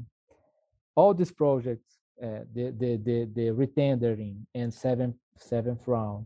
[0.95, 6.25] all these projects, uh, the, the, the, the retendering and seventh, seventh round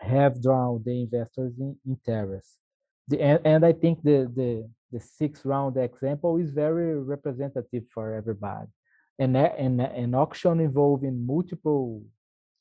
[0.00, 2.58] have drawn the investors in interest.
[3.08, 8.14] The, and, and I think the, the, the sixth round example is very representative for
[8.14, 8.68] everybody.
[9.18, 12.02] An, an, an auction involving multiple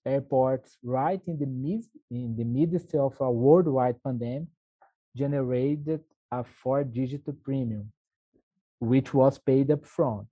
[0.06, 4.48] airports right in the mid in the midst of a worldwide pandemic
[5.16, 6.02] generated
[6.32, 7.92] a four-digit premium,
[8.80, 10.28] which was paid up front.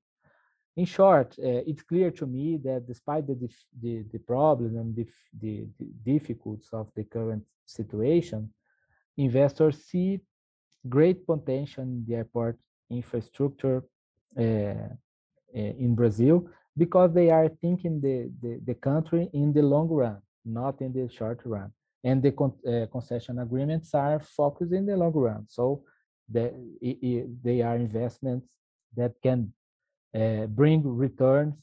[0.78, 3.36] In short, uh, it's clear to me that despite the,
[3.82, 5.08] the, the problem and the,
[5.42, 8.54] the, the difficulties of the current situation,
[9.18, 10.22] investors see
[10.88, 12.58] great potential in the airport
[12.90, 13.84] infrastructure
[14.38, 14.90] uh,
[15.54, 16.48] in Brazil
[16.78, 21.10] because they are thinking the, the, the country in the long run, not in the
[21.10, 21.72] short run.
[22.04, 25.46] And the con uh, concession agreements are focused in the long run.
[25.50, 25.84] So
[26.30, 26.54] the,
[27.44, 28.48] they are investments
[28.96, 29.54] that can
[30.16, 31.54] uh, bring returns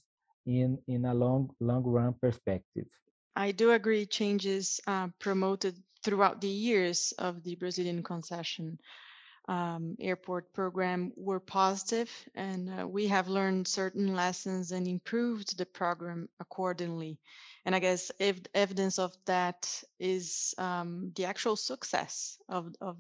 [0.47, 2.86] in, in a long, long run perspective.
[3.34, 8.78] I do agree changes uh, promoted throughout the years of the Brazilian concession
[9.49, 15.66] um, airport program were positive, and uh, we have learned certain lessons and improved the
[15.66, 17.18] program accordingly.
[17.64, 22.97] And I guess if evidence of that is um, the actual success of, of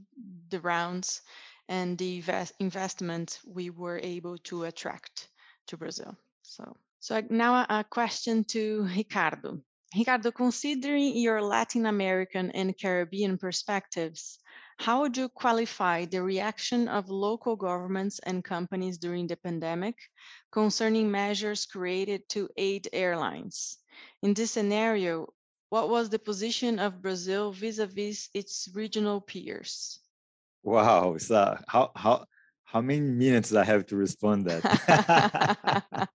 [0.50, 1.22] the rounds
[1.68, 5.28] and the invest investment we were able to attract
[5.66, 6.16] to Brazil.
[6.42, 9.60] So, so now a question to Ricardo.
[9.96, 14.38] Ricardo, considering your Latin American and Caribbean perspectives,
[14.78, 19.96] how would you qualify the reaction of local governments and companies during the pandemic
[20.52, 23.78] concerning measures created to aid airlines?
[24.22, 25.32] In this scenario,
[25.70, 29.98] what was the position of Brazil vis-a-vis its regional peers?
[30.62, 32.26] Wow, so how how
[32.66, 34.62] how many minutes I have to respond that?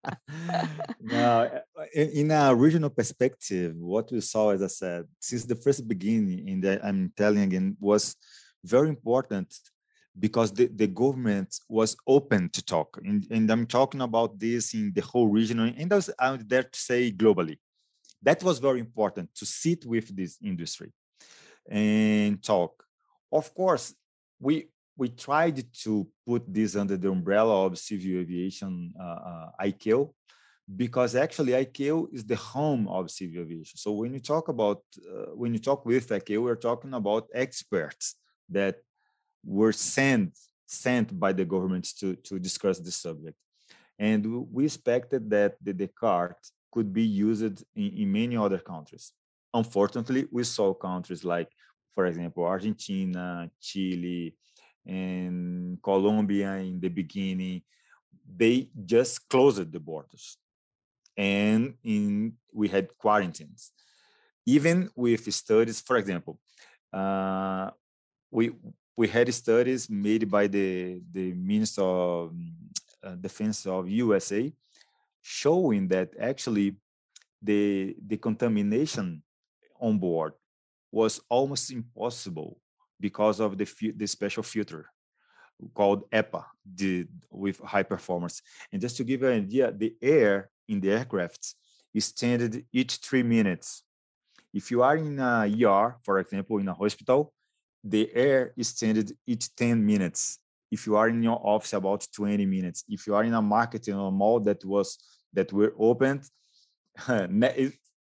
[1.01, 1.61] now, in, eh,
[1.95, 6.47] eh, in, a regional perspective, what we saw, as I said, since the first beginning,
[6.47, 8.17] in the I'm telling again, was
[8.65, 9.47] very important
[10.19, 12.99] because the, the government was open to talk.
[13.01, 16.63] And, and I'm talking about this in the whole region, and I was out there
[16.63, 17.59] to say globally.
[18.21, 20.91] That was very important to sit with this industry
[21.69, 22.83] and talk.
[23.31, 23.95] Of course,
[24.37, 24.67] we
[25.01, 30.01] we tried to put this under the umbrella of civil aviation uh, uh, ICAO
[30.83, 33.77] because actually ICAO is the home of civil aviation.
[33.85, 34.79] So when you talk about
[35.11, 38.05] uh, when you talk with ICAO, we're talking about experts
[38.57, 38.75] that
[39.57, 40.31] were sent
[40.85, 43.37] sent by the government to, to discuss the subject.
[43.97, 44.21] And
[44.55, 49.05] we expected that the Descartes could be used in, in many other countries.
[49.61, 51.49] Unfortunately, we saw countries like,
[51.95, 54.35] for example, Argentina, Chile,
[54.85, 57.61] and Colombia in the beginning,
[58.25, 60.37] they just closed the borders.
[61.17, 63.71] And in we had quarantines.
[64.45, 66.39] Even with studies, for example,
[66.91, 67.69] uh,
[68.31, 68.51] we
[68.95, 72.33] we had studies made by the the Minister of
[73.03, 74.51] uh, Defense of USA
[75.21, 76.75] showing that actually
[77.41, 79.21] the the contamination
[79.79, 80.33] on board
[80.91, 82.60] was almost impossible
[83.01, 84.85] because of the the special filter
[85.73, 88.41] called HEPA the, with high performance.
[88.71, 91.55] And just to give you an idea, the air in the aircraft
[91.93, 93.83] is changed each three minutes.
[94.53, 97.33] If you are in a ER, for example, in a hospital,
[97.83, 100.39] the air is changed each 10 minutes.
[100.69, 102.83] If you are in your office, about 20 minutes.
[102.87, 104.97] If you are in a market in a mall that was
[105.33, 106.23] that were opened,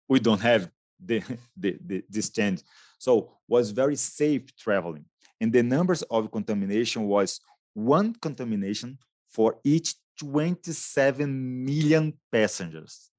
[0.09, 0.71] we don't have
[1.05, 1.23] the,
[1.57, 2.63] the, the change.
[2.99, 5.05] So was very safe traveling.
[5.41, 7.41] And the numbers of contamination was
[7.75, 8.99] one contamination
[9.31, 13.11] for each 27 million passengers.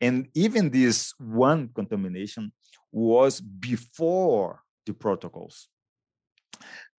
[0.00, 2.52] And even this one contamination
[2.90, 5.68] was before the protocols.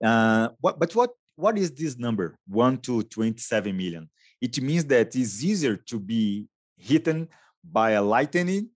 [0.03, 4.09] Uh, but what, what is this number, 1 to 27 million?
[4.41, 6.47] It means that it's easier to be
[6.77, 7.07] hit
[7.63, 8.69] by a lightning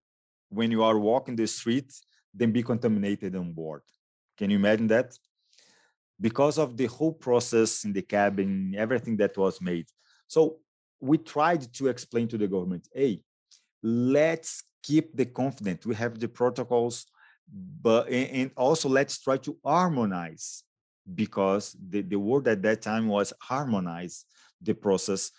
[0.51, 1.91] when you are walking the street
[2.35, 3.81] than be contaminated on board.
[4.37, 5.17] Can you imagine that?
[6.19, 9.87] Because of the whole process in the cabin, everything that was made.
[10.27, 10.57] So
[10.99, 13.21] we tried to explain to the government, hey,
[13.81, 15.85] let's keep the confidence.
[15.85, 17.05] We have the protocols,
[17.81, 20.63] but and also let's try to harmonize
[21.15, 24.25] because the, the word at that time was harmonize
[24.61, 25.31] the process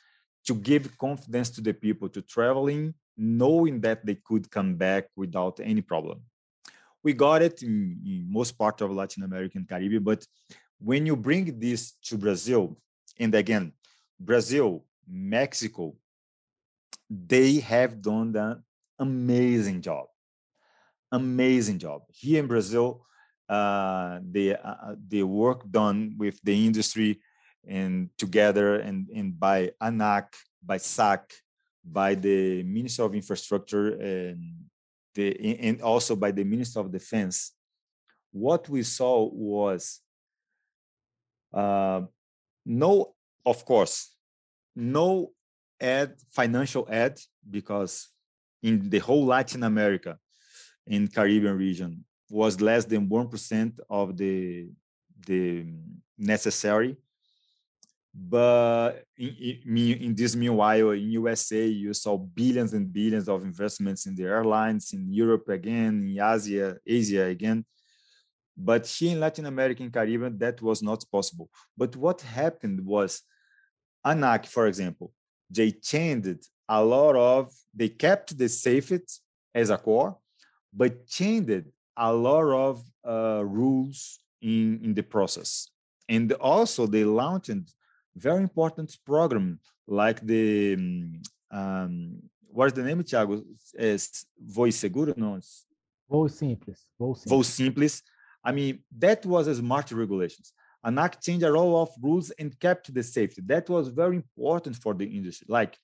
[0.46, 5.60] to give confidence to the people to traveling knowing that they could come back without
[5.60, 6.20] any problem.
[7.02, 10.24] We got it in, in most part of latin america and caribbean but
[10.78, 12.76] when you bring this to brazil
[13.18, 13.72] and again
[14.20, 15.96] brazil mexico
[17.12, 18.62] they have done an
[18.98, 20.06] amazing job.
[21.10, 22.02] Amazing job.
[22.08, 23.04] Here in brazil
[23.48, 27.20] uh, the uh, the work done with the industry
[27.68, 30.28] and together and, and by ANAC,
[30.64, 31.32] by SAC,
[31.84, 34.54] by the Minister of Infrastructure and
[35.14, 37.52] the and also by the Minister of Defense,
[38.32, 40.00] what we saw was
[41.52, 42.02] uh,
[42.64, 43.14] no,
[43.44, 44.14] of course,
[44.74, 45.32] no
[45.80, 47.18] aid, financial aid,
[47.48, 48.08] because
[48.62, 50.18] in the whole Latin America,
[50.86, 54.70] in Caribbean region, was less than 1% of the,
[55.26, 55.66] the
[56.16, 56.96] necessary.
[58.14, 64.14] But in, in, this meanwhile, in USA, you saw billions and billions of investments in
[64.14, 67.64] the airlines, in Europe again, in Asia, Asia again.
[68.54, 71.48] But here in Latin America and Caribbean, that was not possible.
[71.76, 73.22] But what happened was
[74.04, 75.12] ANAC, for example,
[75.48, 79.00] they changed a lot of, they kept the safety
[79.54, 80.18] as a core,
[80.72, 81.64] but changed
[81.96, 85.68] a lot of uh, rules in, in the process.
[86.08, 87.50] And also they launched
[88.16, 93.42] very important program like the, mm, um, what's the name, Tiago?
[93.74, 95.14] Is Voo Seguro?
[95.16, 95.66] No, it's
[96.10, 96.84] Voo Simples.
[96.98, 97.24] Voo Simples.
[97.30, 98.02] Voo Simples.
[98.44, 100.52] I mean, that was a smart regulations.
[100.84, 103.40] ANAC changed a row of rules and kept the safety.
[103.46, 105.46] That was very important for the industry.
[105.48, 105.78] Like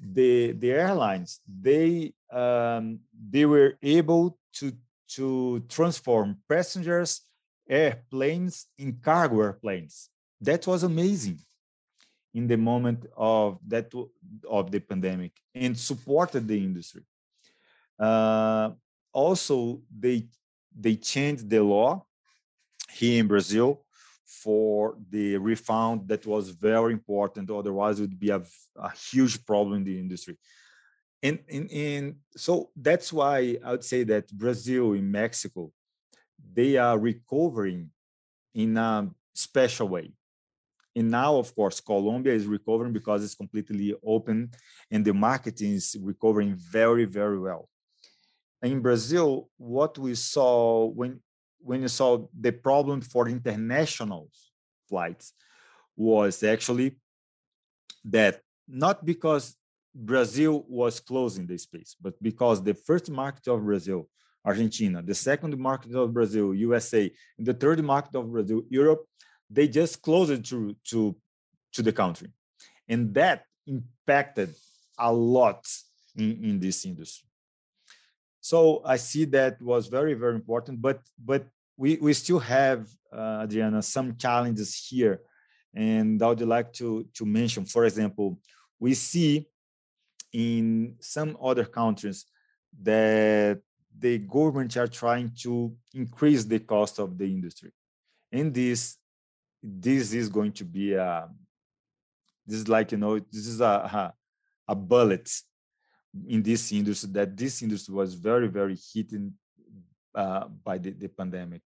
[0.00, 3.00] the the airlines, they um,
[3.30, 4.72] they were able to
[5.16, 7.22] to transform passengers
[7.68, 10.08] airplanes in cargo airplanes.
[10.42, 11.38] That was amazing
[12.34, 13.92] in the moment of that
[14.48, 17.02] of the pandemic and supported the industry.
[17.98, 18.70] Uh,
[19.12, 20.26] also, they
[20.84, 22.04] they changed the law
[22.90, 23.84] here in Brazil
[24.24, 27.50] for the refund that was very important.
[27.50, 28.42] Otherwise, it would be a,
[28.76, 30.36] a huge problem in the industry.
[31.22, 35.70] And, and, and so that's why I would say that Brazil and Mexico,
[36.52, 37.90] they are recovering
[38.54, 40.12] in a special way.
[40.94, 44.50] And now, of course, Colombia is recovering because it's completely open
[44.90, 47.68] and the market is recovering very, very well.
[48.62, 51.20] In Brazil, what we saw when
[51.64, 54.28] when you saw the problem for international
[54.88, 55.32] flights
[55.96, 56.96] was actually
[58.04, 59.56] that not because
[59.94, 64.08] Brazil was closing the space, but because the first market of Brazil,
[64.44, 69.04] Argentina, the second market of Brazil, USA, the third market of Brazil, Europe,
[69.52, 71.16] they just closed to, to,
[71.72, 72.28] to the country.
[72.88, 74.54] And that impacted
[74.98, 75.66] a lot
[76.16, 77.28] in, in this industry.
[78.40, 81.46] So I see that was very, very important, but but
[81.76, 85.20] we, we still have, uh, Adriana, some challenges here.
[85.74, 88.38] And I would like to, to mention, for example,
[88.78, 89.48] we see
[90.32, 92.26] in some other countries
[92.82, 93.60] that
[93.98, 97.70] the government are trying to increase the cost of the industry
[98.30, 98.96] and this
[99.62, 101.28] this is going to be a
[102.46, 104.14] this is like you know this is a a,
[104.68, 105.30] a bullet
[106.28, 109.12] in this industry that this industry was very very hit
[110.14, 111.62] uh, by the, the pandemic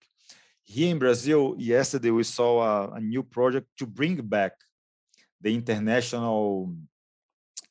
[0.62, 4.52] here in brazil yesterday we saw a, a new project to bring back
[5.40, 6.74] the international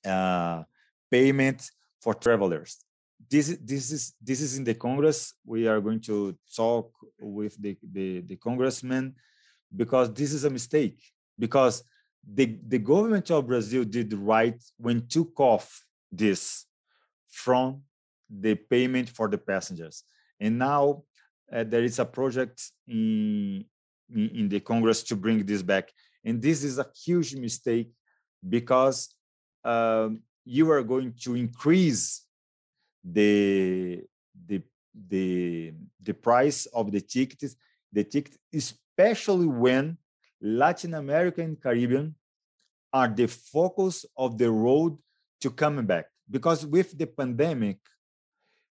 [0.06, 0.64] uh,
[1.10, 1.70] payment
[2.02, 2.78] for travelers.
[3.30, 5.34] This, this, is, this is in the Congress.
[5.46, 9.16] We are going to talk with the, the, the congressman
[9.74, 11.00] because this is a mistake.
[11.38, 11.84] Because
[12.28, 16.66] the, the government of Brazil did right when took off this
[17.30, 17.82] from
[18.30, 20.04] the payment for the passengers.
[20.40, 21.04] And now
[21.52, 23.66] uh, there is a project in,
[24.14, 25.92] in, in the Congress to bring this back.
[26.24, 27.92] And this is a huge mistake
[28.48, 29.14] because
[29.64, 32.26] um, you are going to increase
[33.04, 34.02] the
[34.48, 34.62] the
[35.10, 37.56] the the price of the tickets
[37.92, 38.36] the ticket
[38.98, 39.98] especially when
[40.42, 42.16] latin america and caribbean
[42.94, 44.98] are the focus of the road
[45.42, 46.06] to coming back.
[46.32, 47.78] Because with the pandemic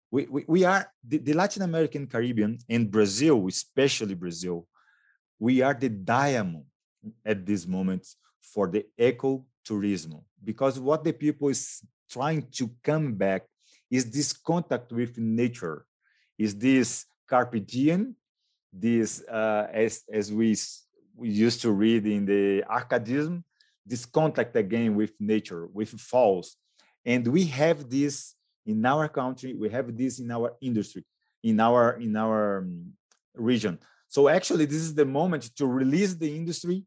[0.10, 4.68] we, we, we are the, the latin american caribbean and brazil especially brazil
[5.40, 6.66] we are the diamond
[7.26, 8.08] at this moment
[8.40, 13.44] for the eco tourism because what the people is trying to come back
[13.90, 15.86] is this contact with nature
[16.38, 18.16] is this carpe diem
[18.74, 20.58] this uh, as as we
[21.16, 23.44] we used to read in the arcadism
[23.86, 26.58] this contact again with nature with falls.
[27.06, 31.04] And we have this in our country we have this in our industry
[31.44, 32.94] in our in our um,
[33.36, 33.78] region.
[34.08, 36.84] So actually this is the moment to release the industry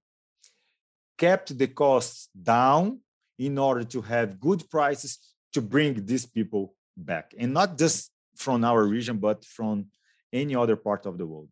[1.18, 3.00] kept the costs down
[3.38, 5.18] in order to have good prices
[5.52, 7.34] to bring these people back.
[7.38, 9.86] And not just from our region but from
[10.32, 11.48] any other part of the world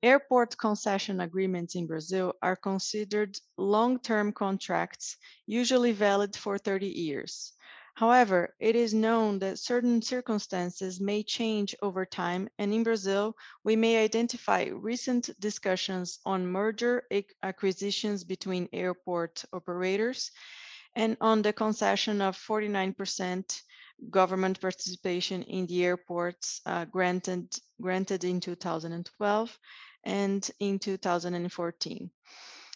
[0.00, 7.52] Airport concession agreements in Brazil are considered long-term contracts, usually valid for 30 years.
[7.94, 13.34] However, it is known that certain circumstances may change over time, and in Brazil,
[13.64, 17.02] we may identify recent discussions on merger
[17.42, 20.30] acquisitions between airport operators
[20.94, 23.62] and on the concession of 49%
[24.10, 29.58] government participation in the airports uh, granted, granted in 2012
[30.04, 32.10] and in 2014.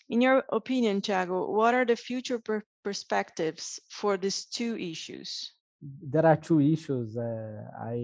[0.08, 5.52] In your opinion, Tiago, what are the future per perspectives for these two issues?
[5.80, 7.16] There are two issues.
[7.16, 7.96] Uh, I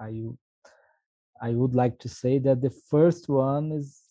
[0.00, 0.24] I
[1.40, 4.02] I would like to say that the first one is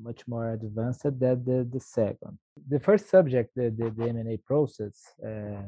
[0.00, 2.38] much more advanced than the, the second.
[2.68, 5.62] The first subject, the, the, the M&A process, uh,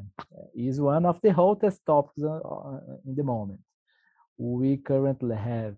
[0.55, 3.59] is one of the hottest topics uh, in the moment.
[4.37, 5.75] We currently have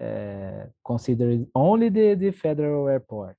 [0.00, 3.38] uh, considered only the, the federal airports.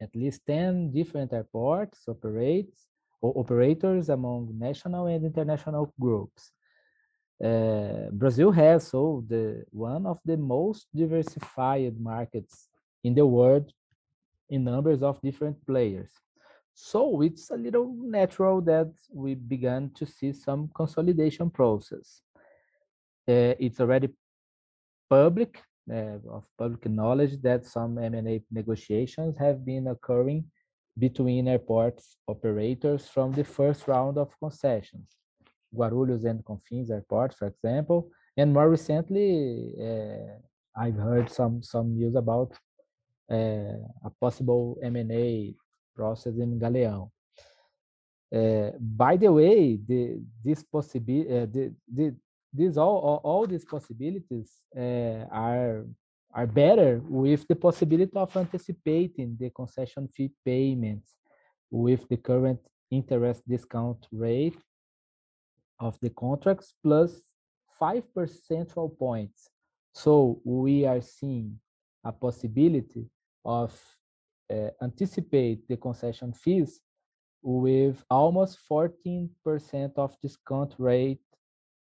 [0.00, 2.74] At least 10 different airports operate
[3.20, 6.52] or operators among national and international groups
[7.42, 12.68] uh, Brazil has so the one of the most diversified markets
[13.02, 13.72] in the world
[14.48, 16.10] in numbers of different players.
[16.74, 22.22] So it's a little natural that we began to see some consolidation process.
[23.28, 24.08] Uh, it's already
[25.12, 25.52] public
[25.96, 30.42] uh, of public knowledge that some M&A negotiations have been occurring
[31.04, 35.08] between airports operators from the first round of concessions.
[35.78, 38.00] Guarulhos and Confins airports, for example.
[38.36, 40.34] And more recently, uh,
[40.82, 42.50] I've heard some some news about
[43.36, 45.54] uh, a possible M&A
[45.96, 47.10] process in Galeão.
[48.38, 50.02] Uh, by the way, the,
[50.46, 51.64] this possibility, the,
[51.96, 52.06] the,
[52.52, 55.86] this all, all, all these possibilities uh, are
[56.34, 61.14] are better with the possibility of anticipating the concession fee payments
[61.70, 64.56] with the current interest discount rate
[65.78, 67.20] of the contracts plus
[67.78, 69.50] five percentage points.
[69.94, 71.58] So we are seeing
[72.04, 73.06] a possibility
[73.44, 73.78] of
[74.50, 76.80] uh, anticipate the concession fees
[77.42, 79.28] with almost 14%
[79.96, 81.20] of discount rate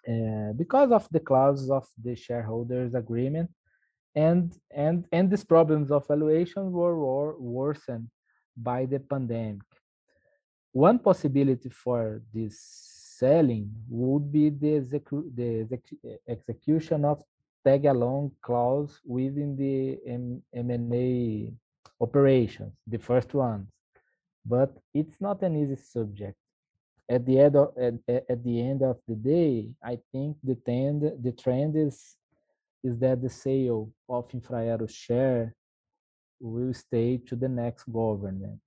[0.09, 3.49] uh, because of the clauses of the shareholders agreement
[4.17, 8.09] and and and these problems of valuation were, were worsened
[8.63, 9.63] by the pandemic
[10.73, 12.61] one possibility for this
[13.19, 15.83] selling would be the, execu the exec
[16.29, 17.23] execution of
[17.65, 21.53] tag along clause within the M M&A
[22.01, 23.67] operations, the first ones.
[24.47, 26.37] But it's not an easy subject
[27.09, 27.95] at the end of at,
[28.29, 32.17] at the end of the day, I think the trend the trend is
[32.85, 35.55] is that the sale of Infraero share
[36.41, 38.61] will stay to the next government.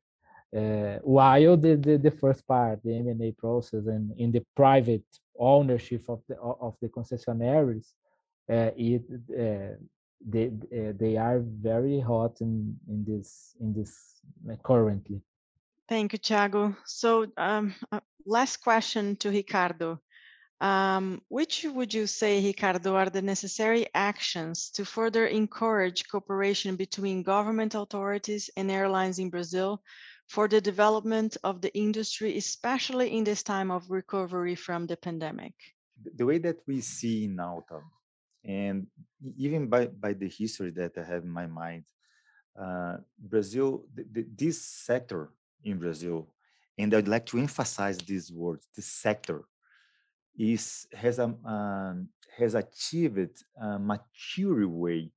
[0.56, 5.06] Uh, while the, the, the first part, the M&A process and in the private
[5.40, 7.94] ownership of the of the concessionaires,
[8.52, 9.76] uh, it uh,
[10.28, 15.22] they uh, they are very hot in in this in this uh, currently.
[15.88, 16.76] Thank you, Tiago.
[16.86, 20.00] So um, uh, last question to Ricardo.
[20.62, 27.24] Um, which would you say, Ricardo, are the necessary actions to further encourage cooperation between
[27.24, 29.82] government authorities and airlines in Brazil
[30.28, 35.54] for the development of the industry, especially in this time of recovery from the pandemic?
[36.16, 37.82] The way that we see in ALTA,
[38.46, 38.86] and
[39.38, 41.86] even by, by the history that I have in my mind,
[42.56, 45.32] uh, Brazil, this sector
[45.64, 46.28] in Brazil
[46.78, 48.68] and I'd like to emphasize these words.
[48.76, 49.44] This sector
[50.38, 55.12] is has a um, has achieved a mature way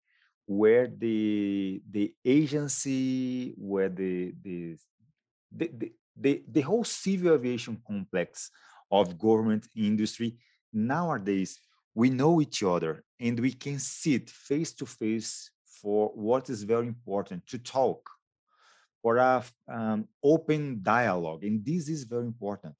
[0.46, 4.76] where the the agency, where the the
[5.56, 8.50] the, the, the, the whole civil aviation complex
[8.90, 10.36] of government industry
[10.72, 11.60] nowadays
[11.94, 15.50] we know each other and we can sit face to face
[15.80, 18.10] for what is very important to talk
[19.00, 22.74] for a um, open dialogue, and this is very important.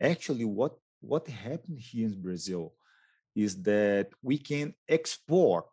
[0.00, 2.74] Actually, what what happened here in Brazil
[3.34, 5.68] is that we can export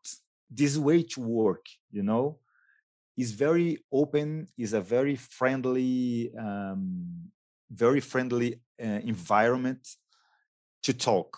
[0.50, 1.66] this way to work.
[1.92, 2.40] You know,
[3.18, 7.32] is very open, is a very friendly, um,
[7.70, 9.88] very friendly uh, environment
[10.84, 11.38] to talk.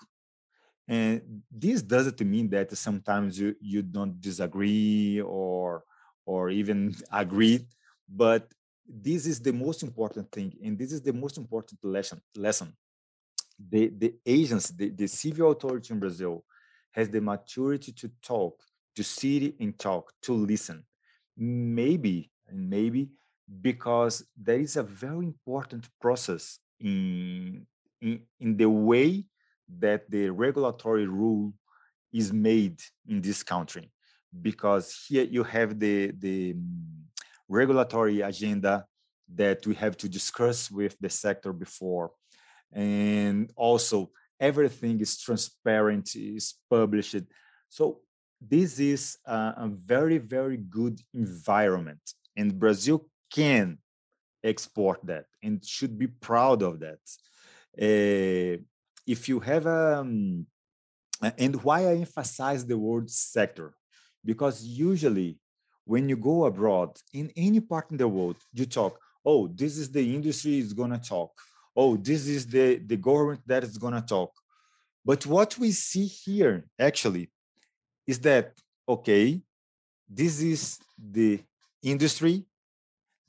[0.88, 5.84] And this doesn't mean that sometimes you, you don't disagree or
[6.26, 7.66] or even agree,
[8.08, 8.52] but
[8.88, 12.22] this is the most important thing, and this is the most important lesson.
[12.36, 12.72] Lesson.
[13.70, 16.44] The the agency, the, the civil authority in Brazil,
[16.92, 18.62] has the maturity to talk,
[18.96, 20.86] to sit and talk, to listen.
[21.38, 23.10] Maybe maybe
[23.62, 27.66] because there is a very important process in
[28.02, 29.26] in, in the way
[29.80, 31.54] that the regulatory rule
[32.12, 33.92] is made in this country
[34.42, 37.04] because here you have the the mm,
[37.48, 38.86] regulatory agenda
[39.36, 42.12] that we have to discuss with the sector before
[42.72, 47.24] and also everything is transparent is published.
[47.70, 48.02] So
[48.42, 52.00] this is a, a very very good environment
[52.38, 53.78] and brazil can
[54.44, 57.00] export that and should be proud of that.
[57.78, 58.62] Uh,
[59.06, 60.46] if you have a um,
[61.38, 63.74] and why i emphasize the word sector?
[64.24, 65.38] Because usually
[65.86, 69.92] when you go abroad in any part in the world you talk oh this is
[69.92, 71.32] the industry is going to talk
[71.82, 74.32] oh this is the the government that is going to talk.
[75.10, 76.56] But what we see here
[76.90, 77.26] actually
[78.12, 78.48] is that
[78.96, 79.26] okay
[80.20, 80.62] this is
[80.98, 81.32] the
[81.94, 82.36] industry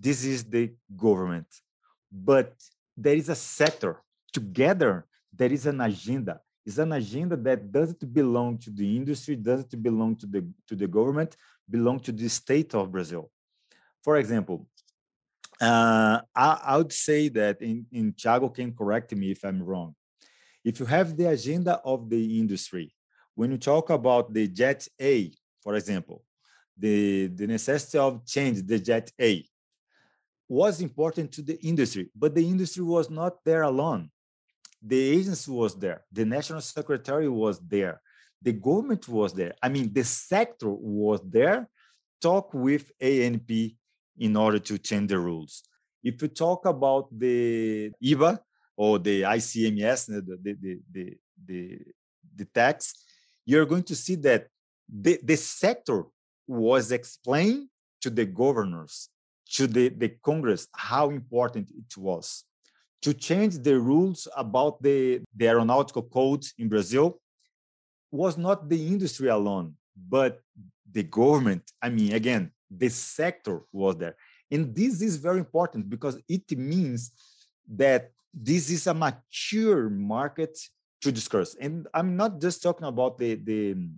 [0.06, 0.64] this is the
[0.96, 1.50] government.
[2.10, 2.54] But
[2.96, 3.92] there is a sector
[4.32, 4.94] together
[5.32, 6.40] there is an agenda.
[6.66, 10.86] Is an agenda that doesn't belong to the industry, doesn't belong to the to the
[10.86, 11.36] government,
[11.68, 13.30] belong to the state of Brazil.
[14.04, 14.66] For example,
[15.60, 19.94] uh, I, I, would say that, in, in Tiago can correct me if I'm wrong.
[20.64, 22.94] If you have the agenda of the industry,
[23.34, 25.32] when you talk about the Jet A,
[25.62, 26.22] for example,
[26.78, 29.44] the, the necessity of change the Jet A
[30.48, 34.10] was important to the industry, but the industry was not there alone.
[34.82, 38.00] The agency was there the national secretary was there
[38.42, 39.54] the government was there.
[39.62, 41.68] I mean the sector was there.
[42.20, 43.50] Talk with anp
[44.20, 45.62] in order to change the rules
[46.04, 48.40] if you talk about the iva
[48.76, 51.78] or the icms the, the, the, the,
[52.36, 53.04] the tax
[53.44, 54.46] you're going to see that
[54.88, 56.04] the, the sector
[56.46, 57.68] was explained
[58.00, 59.08] to the governors
[59.50, 62.44] to the, the congress how important it was
[63.02, 67.20] to change the rules about the, the aeronautical code in Brazil
[68.10, 70.40] was not the industry alone, but
[70.90, 71.62] the government.
[71.80, 74.16] I mean, again, the sector was there.
[74.50, 77.12] And this is very important because it means
[77.68, 80.58] that this is a mature market
[81.02, 81.54] to discuss.
[81.56, 83.88] And I'm not just talking about the, the,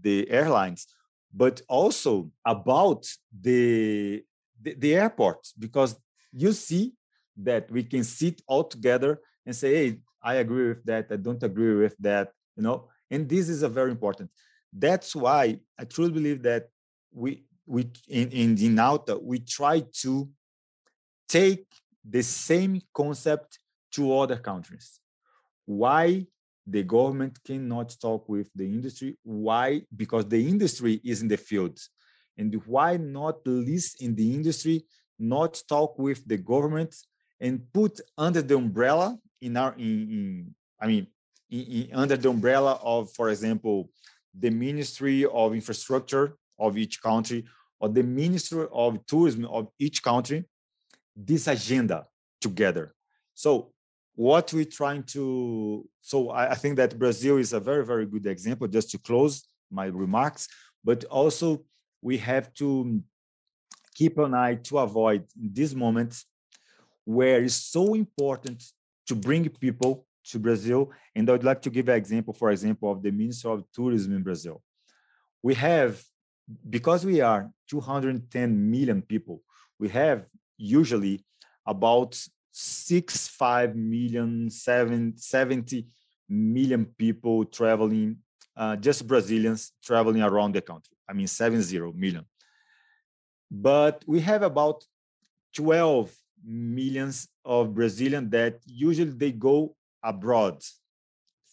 [0.00, 0.86] the airlines,
[1.34, 3.06] but also about
[3.40, 4.22] the,
[4.60, 5.96] the, the airports, because
[6.32, 6.94] you see
[7.36, 11.42] that we can sit all together and say, hey, I agree with that, I don't
[11.42, 12.88] agree with that, you know.
[13.10, 14.30] And this is a very important.
[14.72, 16.68] That's why I truly believe that
[17.12, 20.28] we we in, in the ALTA, we try to
[21.28, 21.66] take
[22.04, 23.58] the same concept
[23.92, 25.00] to other countries.
[25.64, 26.26] Why
[26.66, 29.16] the government cannot talk with the industry?
[29.22, 29.82] Why?
[29.94, 31.78] Because the industry is in the field.
[32.36, 34.84] And why not list in the industry,
[35.18, 36.94] not talk with the government
[37.40, 41.06] and put under the umbrella in our in, in I mean
[41.50, 43.90] in, in, under the umbrella of, for example,
[44.36, 46.36] the Ministry of Infrastructure
[46.66, 47.40] of each country
[47.80, 50.44] or the Ministry of Tourism of each country,
[51.14, 52.06] this agenda
[52.40, 52.94] together.
[53.34, 53.72] So
[54.14, 58.26] what we're trying to so I, I think that Brazil is a very, very good
[58.26, 59.34] example, just to close
[59.70, 60.48] my remarks,
[60.84, 61.64] but also
[62.02, 63.00] we have to
[63.94, 66.12] keep an eye to avoid in this moment
[67.04, 68.62] where it's so important
[69.06, 70.90] to bring people to Brazil.
[71.14, 74.14] And I would like to give an example, for example, of the Ministry of Tourism
[74.16, 74.62] in Brazil.
[75.42, 76.02] We have,
[76.68, 79.42] because we are 210 million people,
[79.78, 80.26] we have
[80.56, 81.24] usually
[81.66, 82.20] about
[82.50, 85.86] six, five million, seven, 70
[86.28, 88.16] million people traveling,
[88.56, 90.96] uh, just Brazilians traveling around the country.
[91.08, 92.24] I mean, seven zero million.
[93.50, 94.84] But we have about
[95.54, 96.10] 12
[96.44, 100.62] millions of Brazilians that usually they go abroad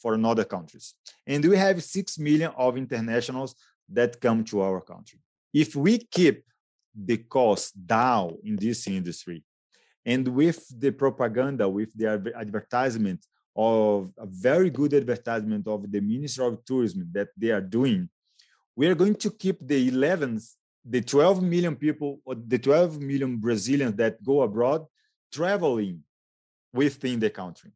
[0.02, 0.96] for another countries.
[1.28, 3.56] And we have 6 million of internationals
[3.92, 5.20] that come to our country.
[5.54, 6.44] If we keep
[7.06, 9.44] the cost down in this industry.
[10.06, 13.26] And with the propaganda, with the advertisement
[13.56, 18.10] of a very good advertisement of the Ministry of Tourism that they are doing,
[18.76, 20.40] we are going to keep the 11,
[20.86, 24.86] the 12 million people, or the 12 million Brazilians that go abroad
[25.32, 26.02] traveling
[26.74, 27.72] within the country.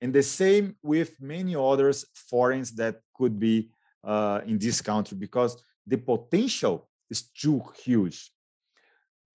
[0.00, 3.70] And the same with many others foreigners that could be
[4.06, 8.30] uh, in this country because the potential is too huge.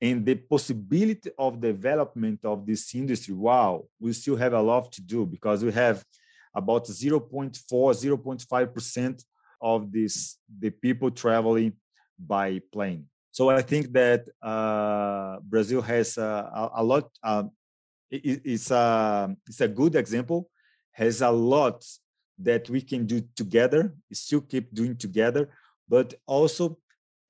[0.01, 5.01] And the possibility of development of this industry, wow, we still have a lot to
[5.01, 6.03] do because we have
[6.55, 9.23] about 0.4, 0.5%
[9.61, 11.73] of this the people traveling
[12.17, 13.05] by plane.
[13.31, 17.09] So I think that uh, Brazil has uh, a, a, lot.
[17.23, 17.43] Uh,
[18.09, 20.49] it, it's a it's a good example.
[20.91, 21.85] Has a lot
[22.43, 23.93] that we can do together.
[24.11, 25.49] Still keep doing together,
[25.87, 26.77] but also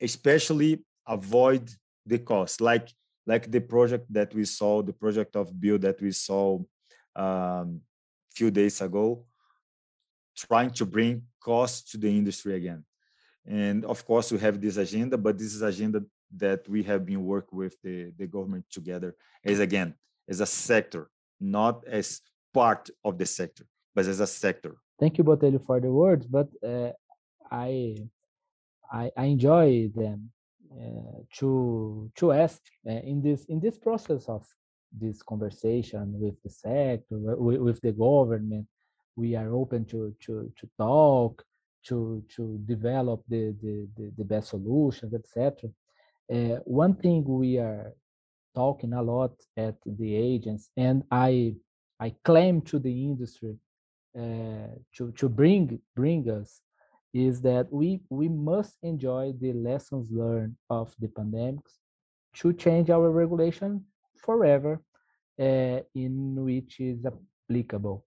[0.01, 1.69] especially avoid
[2.05, 2.89] the cost like
[3.27, 6.59] like the project that we saw the project of build that we saw
[7.15, 7.81] um,
[8.33, 9.25] few days ago
[10.35, 12.83] trying to bring cost to the industry again
[13.45, 16.03] and of course we have this agenda but this is agenda
[16.35, 19.93] that we have been working with the, the government together as again
[20.27, 21.09] as a sector
[21.39, 22.21] not as
[22.53, 26.47] part of the sector but as a sector thank you botelho for the words but
[26.63, 26.91] uh,
[27.51, 27.97] i
[28.93, 30.31] I, I enjoy them
[30.79, 34.45] uh, to to ask uh, in this in this process of
[35.03, 38.67] this conversation with the sector with, with the government
[39.15, 41.43] we are open to to to talk
[41.87, 45.69] to to develop the the, the, the best solutions etc
[46.33, 47.93] uh, one thing we are
[48.53, 51.55] talking a lot at the agents and i
[51.99, 53.55] i claim to the industry
[54.17, 56.61] uh, to to bring bring us
[57.13, 61.79] is that we we must enjoy the lessons learned of the pandemics
[62.33, 63.85] to change our regulation
[64.17, 64.81] forever
[65.39, 68.05] uh, in which is applicable.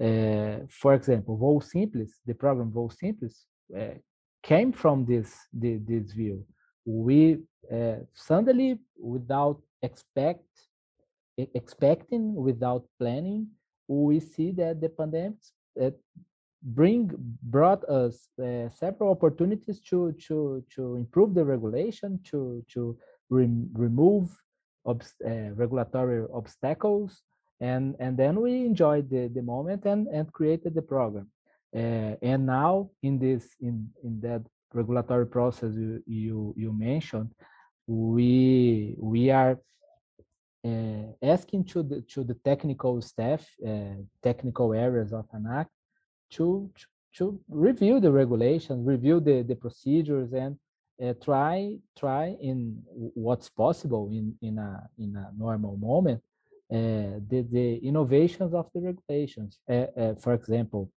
[0.00, 3.44] Uh, for example, Voo Simples, the program Voo Simples,
[3.78, 3.94] uh,
[4.42, 6.44] came from this, this, this view.
[6.84, 7.38] We
[8.14, 10.44] suddenly, without expect
[11.38, 13.48] expecting, without planning,
[14.08, 15.52] we see that the pandemics
[16.62, 17.10] bring
[17.42, 22.96] brought us uh, several opportunities to to to improve the regulation to to
[23.30, 24.30] re remove
[24.86, 27.22] obst uh, regulatory obstacles
[27.60, 31.28] and and then we enjoyed the the moment and and created the program.
[31.74, 34.42] Uh, and now in this in in that
[34.74, 37.30] regulatory process you you, you mentioned
[37.86, 39.58] we we are
[41.22, 43.46] asking to the to the technical staff
[44.22, 45.66] technical areas of ANAC
[46.30, 46.70] to
[47.14, 50.56] to review the regulations, review the, the procedures, and
[51.02, 52.82] uh, try try in
[53.14, 56.20] what's possible in in a in a normal moment
[56.70, 59.58] uh, the the innovations of the regulations.
[59.68, 60.90] Uh for example,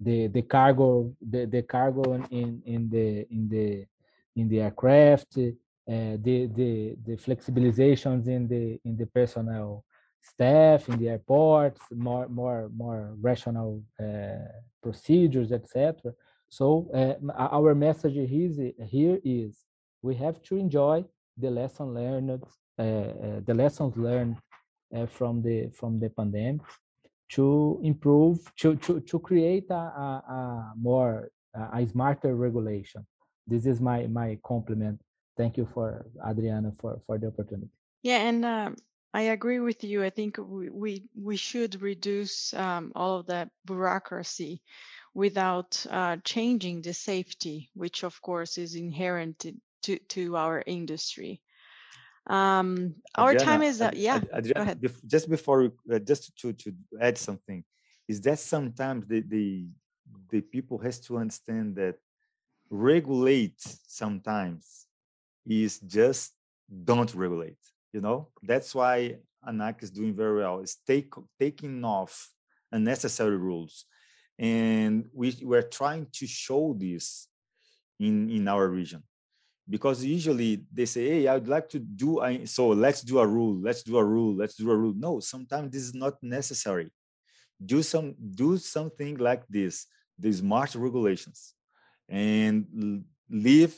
[0.00, 3.84] the the cargo the, the cargo in in the in the
[4.36, 5.38] in the aircraft,
[5.88, 9.84] uh, the the the flexibilizations in the in the personnel
[10.20, 14.48] staff in the airports, more more more rational uh,
[14.82, 16.12] procedures, etc.
[16.48, 19.64] So uh, our message here, is
[20.02, 21.04] we have to enjoy
[21.36, 22.42] the lesson learned,
[22.76, 24.36] the lessons learned
[25.08, 26.62] from the from the pandemic
[27.28, 31.30] to improve to to to create a, a, a more
[31.72, 33.06] a smarter regulation.
[33.46, 35.00] This is my my compliment.
[35.36, 37.70] Thank you for Adriana for for the opportunity.
[38.02, 38.76] Yeah, and um,
[39.12, 40.04] I agree with you.
[40.04, 44.62] I think we we, we should reduce um, all of that bureaucracy
[45.14, 49.46] without uh, changing the safety, which of course is inherent
[49.82, 51.42] to to our industry.
[52.28, 53.94] Um, our Adriana, time is up.
[53.94, 54.80] Yeah, Adriana, go ahead.
[55.06, 57.64] Just before, uh, just to to add something,
[58.08, 59.68] is that sometimes the the
[60.30, 61.96] the people has to understand that
[62.70, 64.85] regulate sometimes
[65.46, 66.32] is just
[66.84, 67.58] don't regulate
[67.96, 68.28] you know?
[68.42, 70.60] That's why ANAC is doing very well.
[70.60, 72.30] Is take, taking off
[72.70, 73.86] unnecessary rules.
[74.38, 77.28] And we we're trying to show this
[77.98, 79.02] in in our region.
[79.68, 82.10] Because usually they say hey i'd like to do
[82.44, 84.94] so let's do a rule let's do a rule let's do a rule.
[84.94, 86.90] No sometimes this is not necessary.
[87.64, 89.86] Do some do something like this
[90.18, 91.54] the smart regulations
[92.08, 93.74] and leave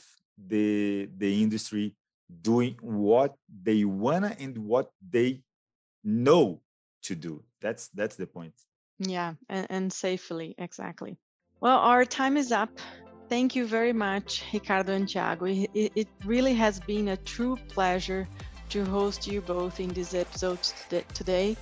[0.47, 1.95] the the industry
[2.41, 5.41] doing what they wanna and what they
[6.03, 6.61] know
[7.03, 7.43] to do.
[7.61, 8.53] That's that's the point.
[8.99, 11.17] Yeah, and, and safely, exactly.
[11.61, 12.69] Well, our time is up.
[13.29, 15.45] Thank you very much, Ricardo and Tiago.
[15.45, 18.27] It, it really has been a true pleasure
[18.69, 20.61] to host you both in this episode
[21.13, 21.55] today.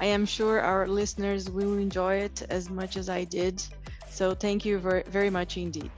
[0.00, 3.62] I am sure our listeners will enjoy it as much as I did.
[4.08, 5.90] So thank you very, very much indeed.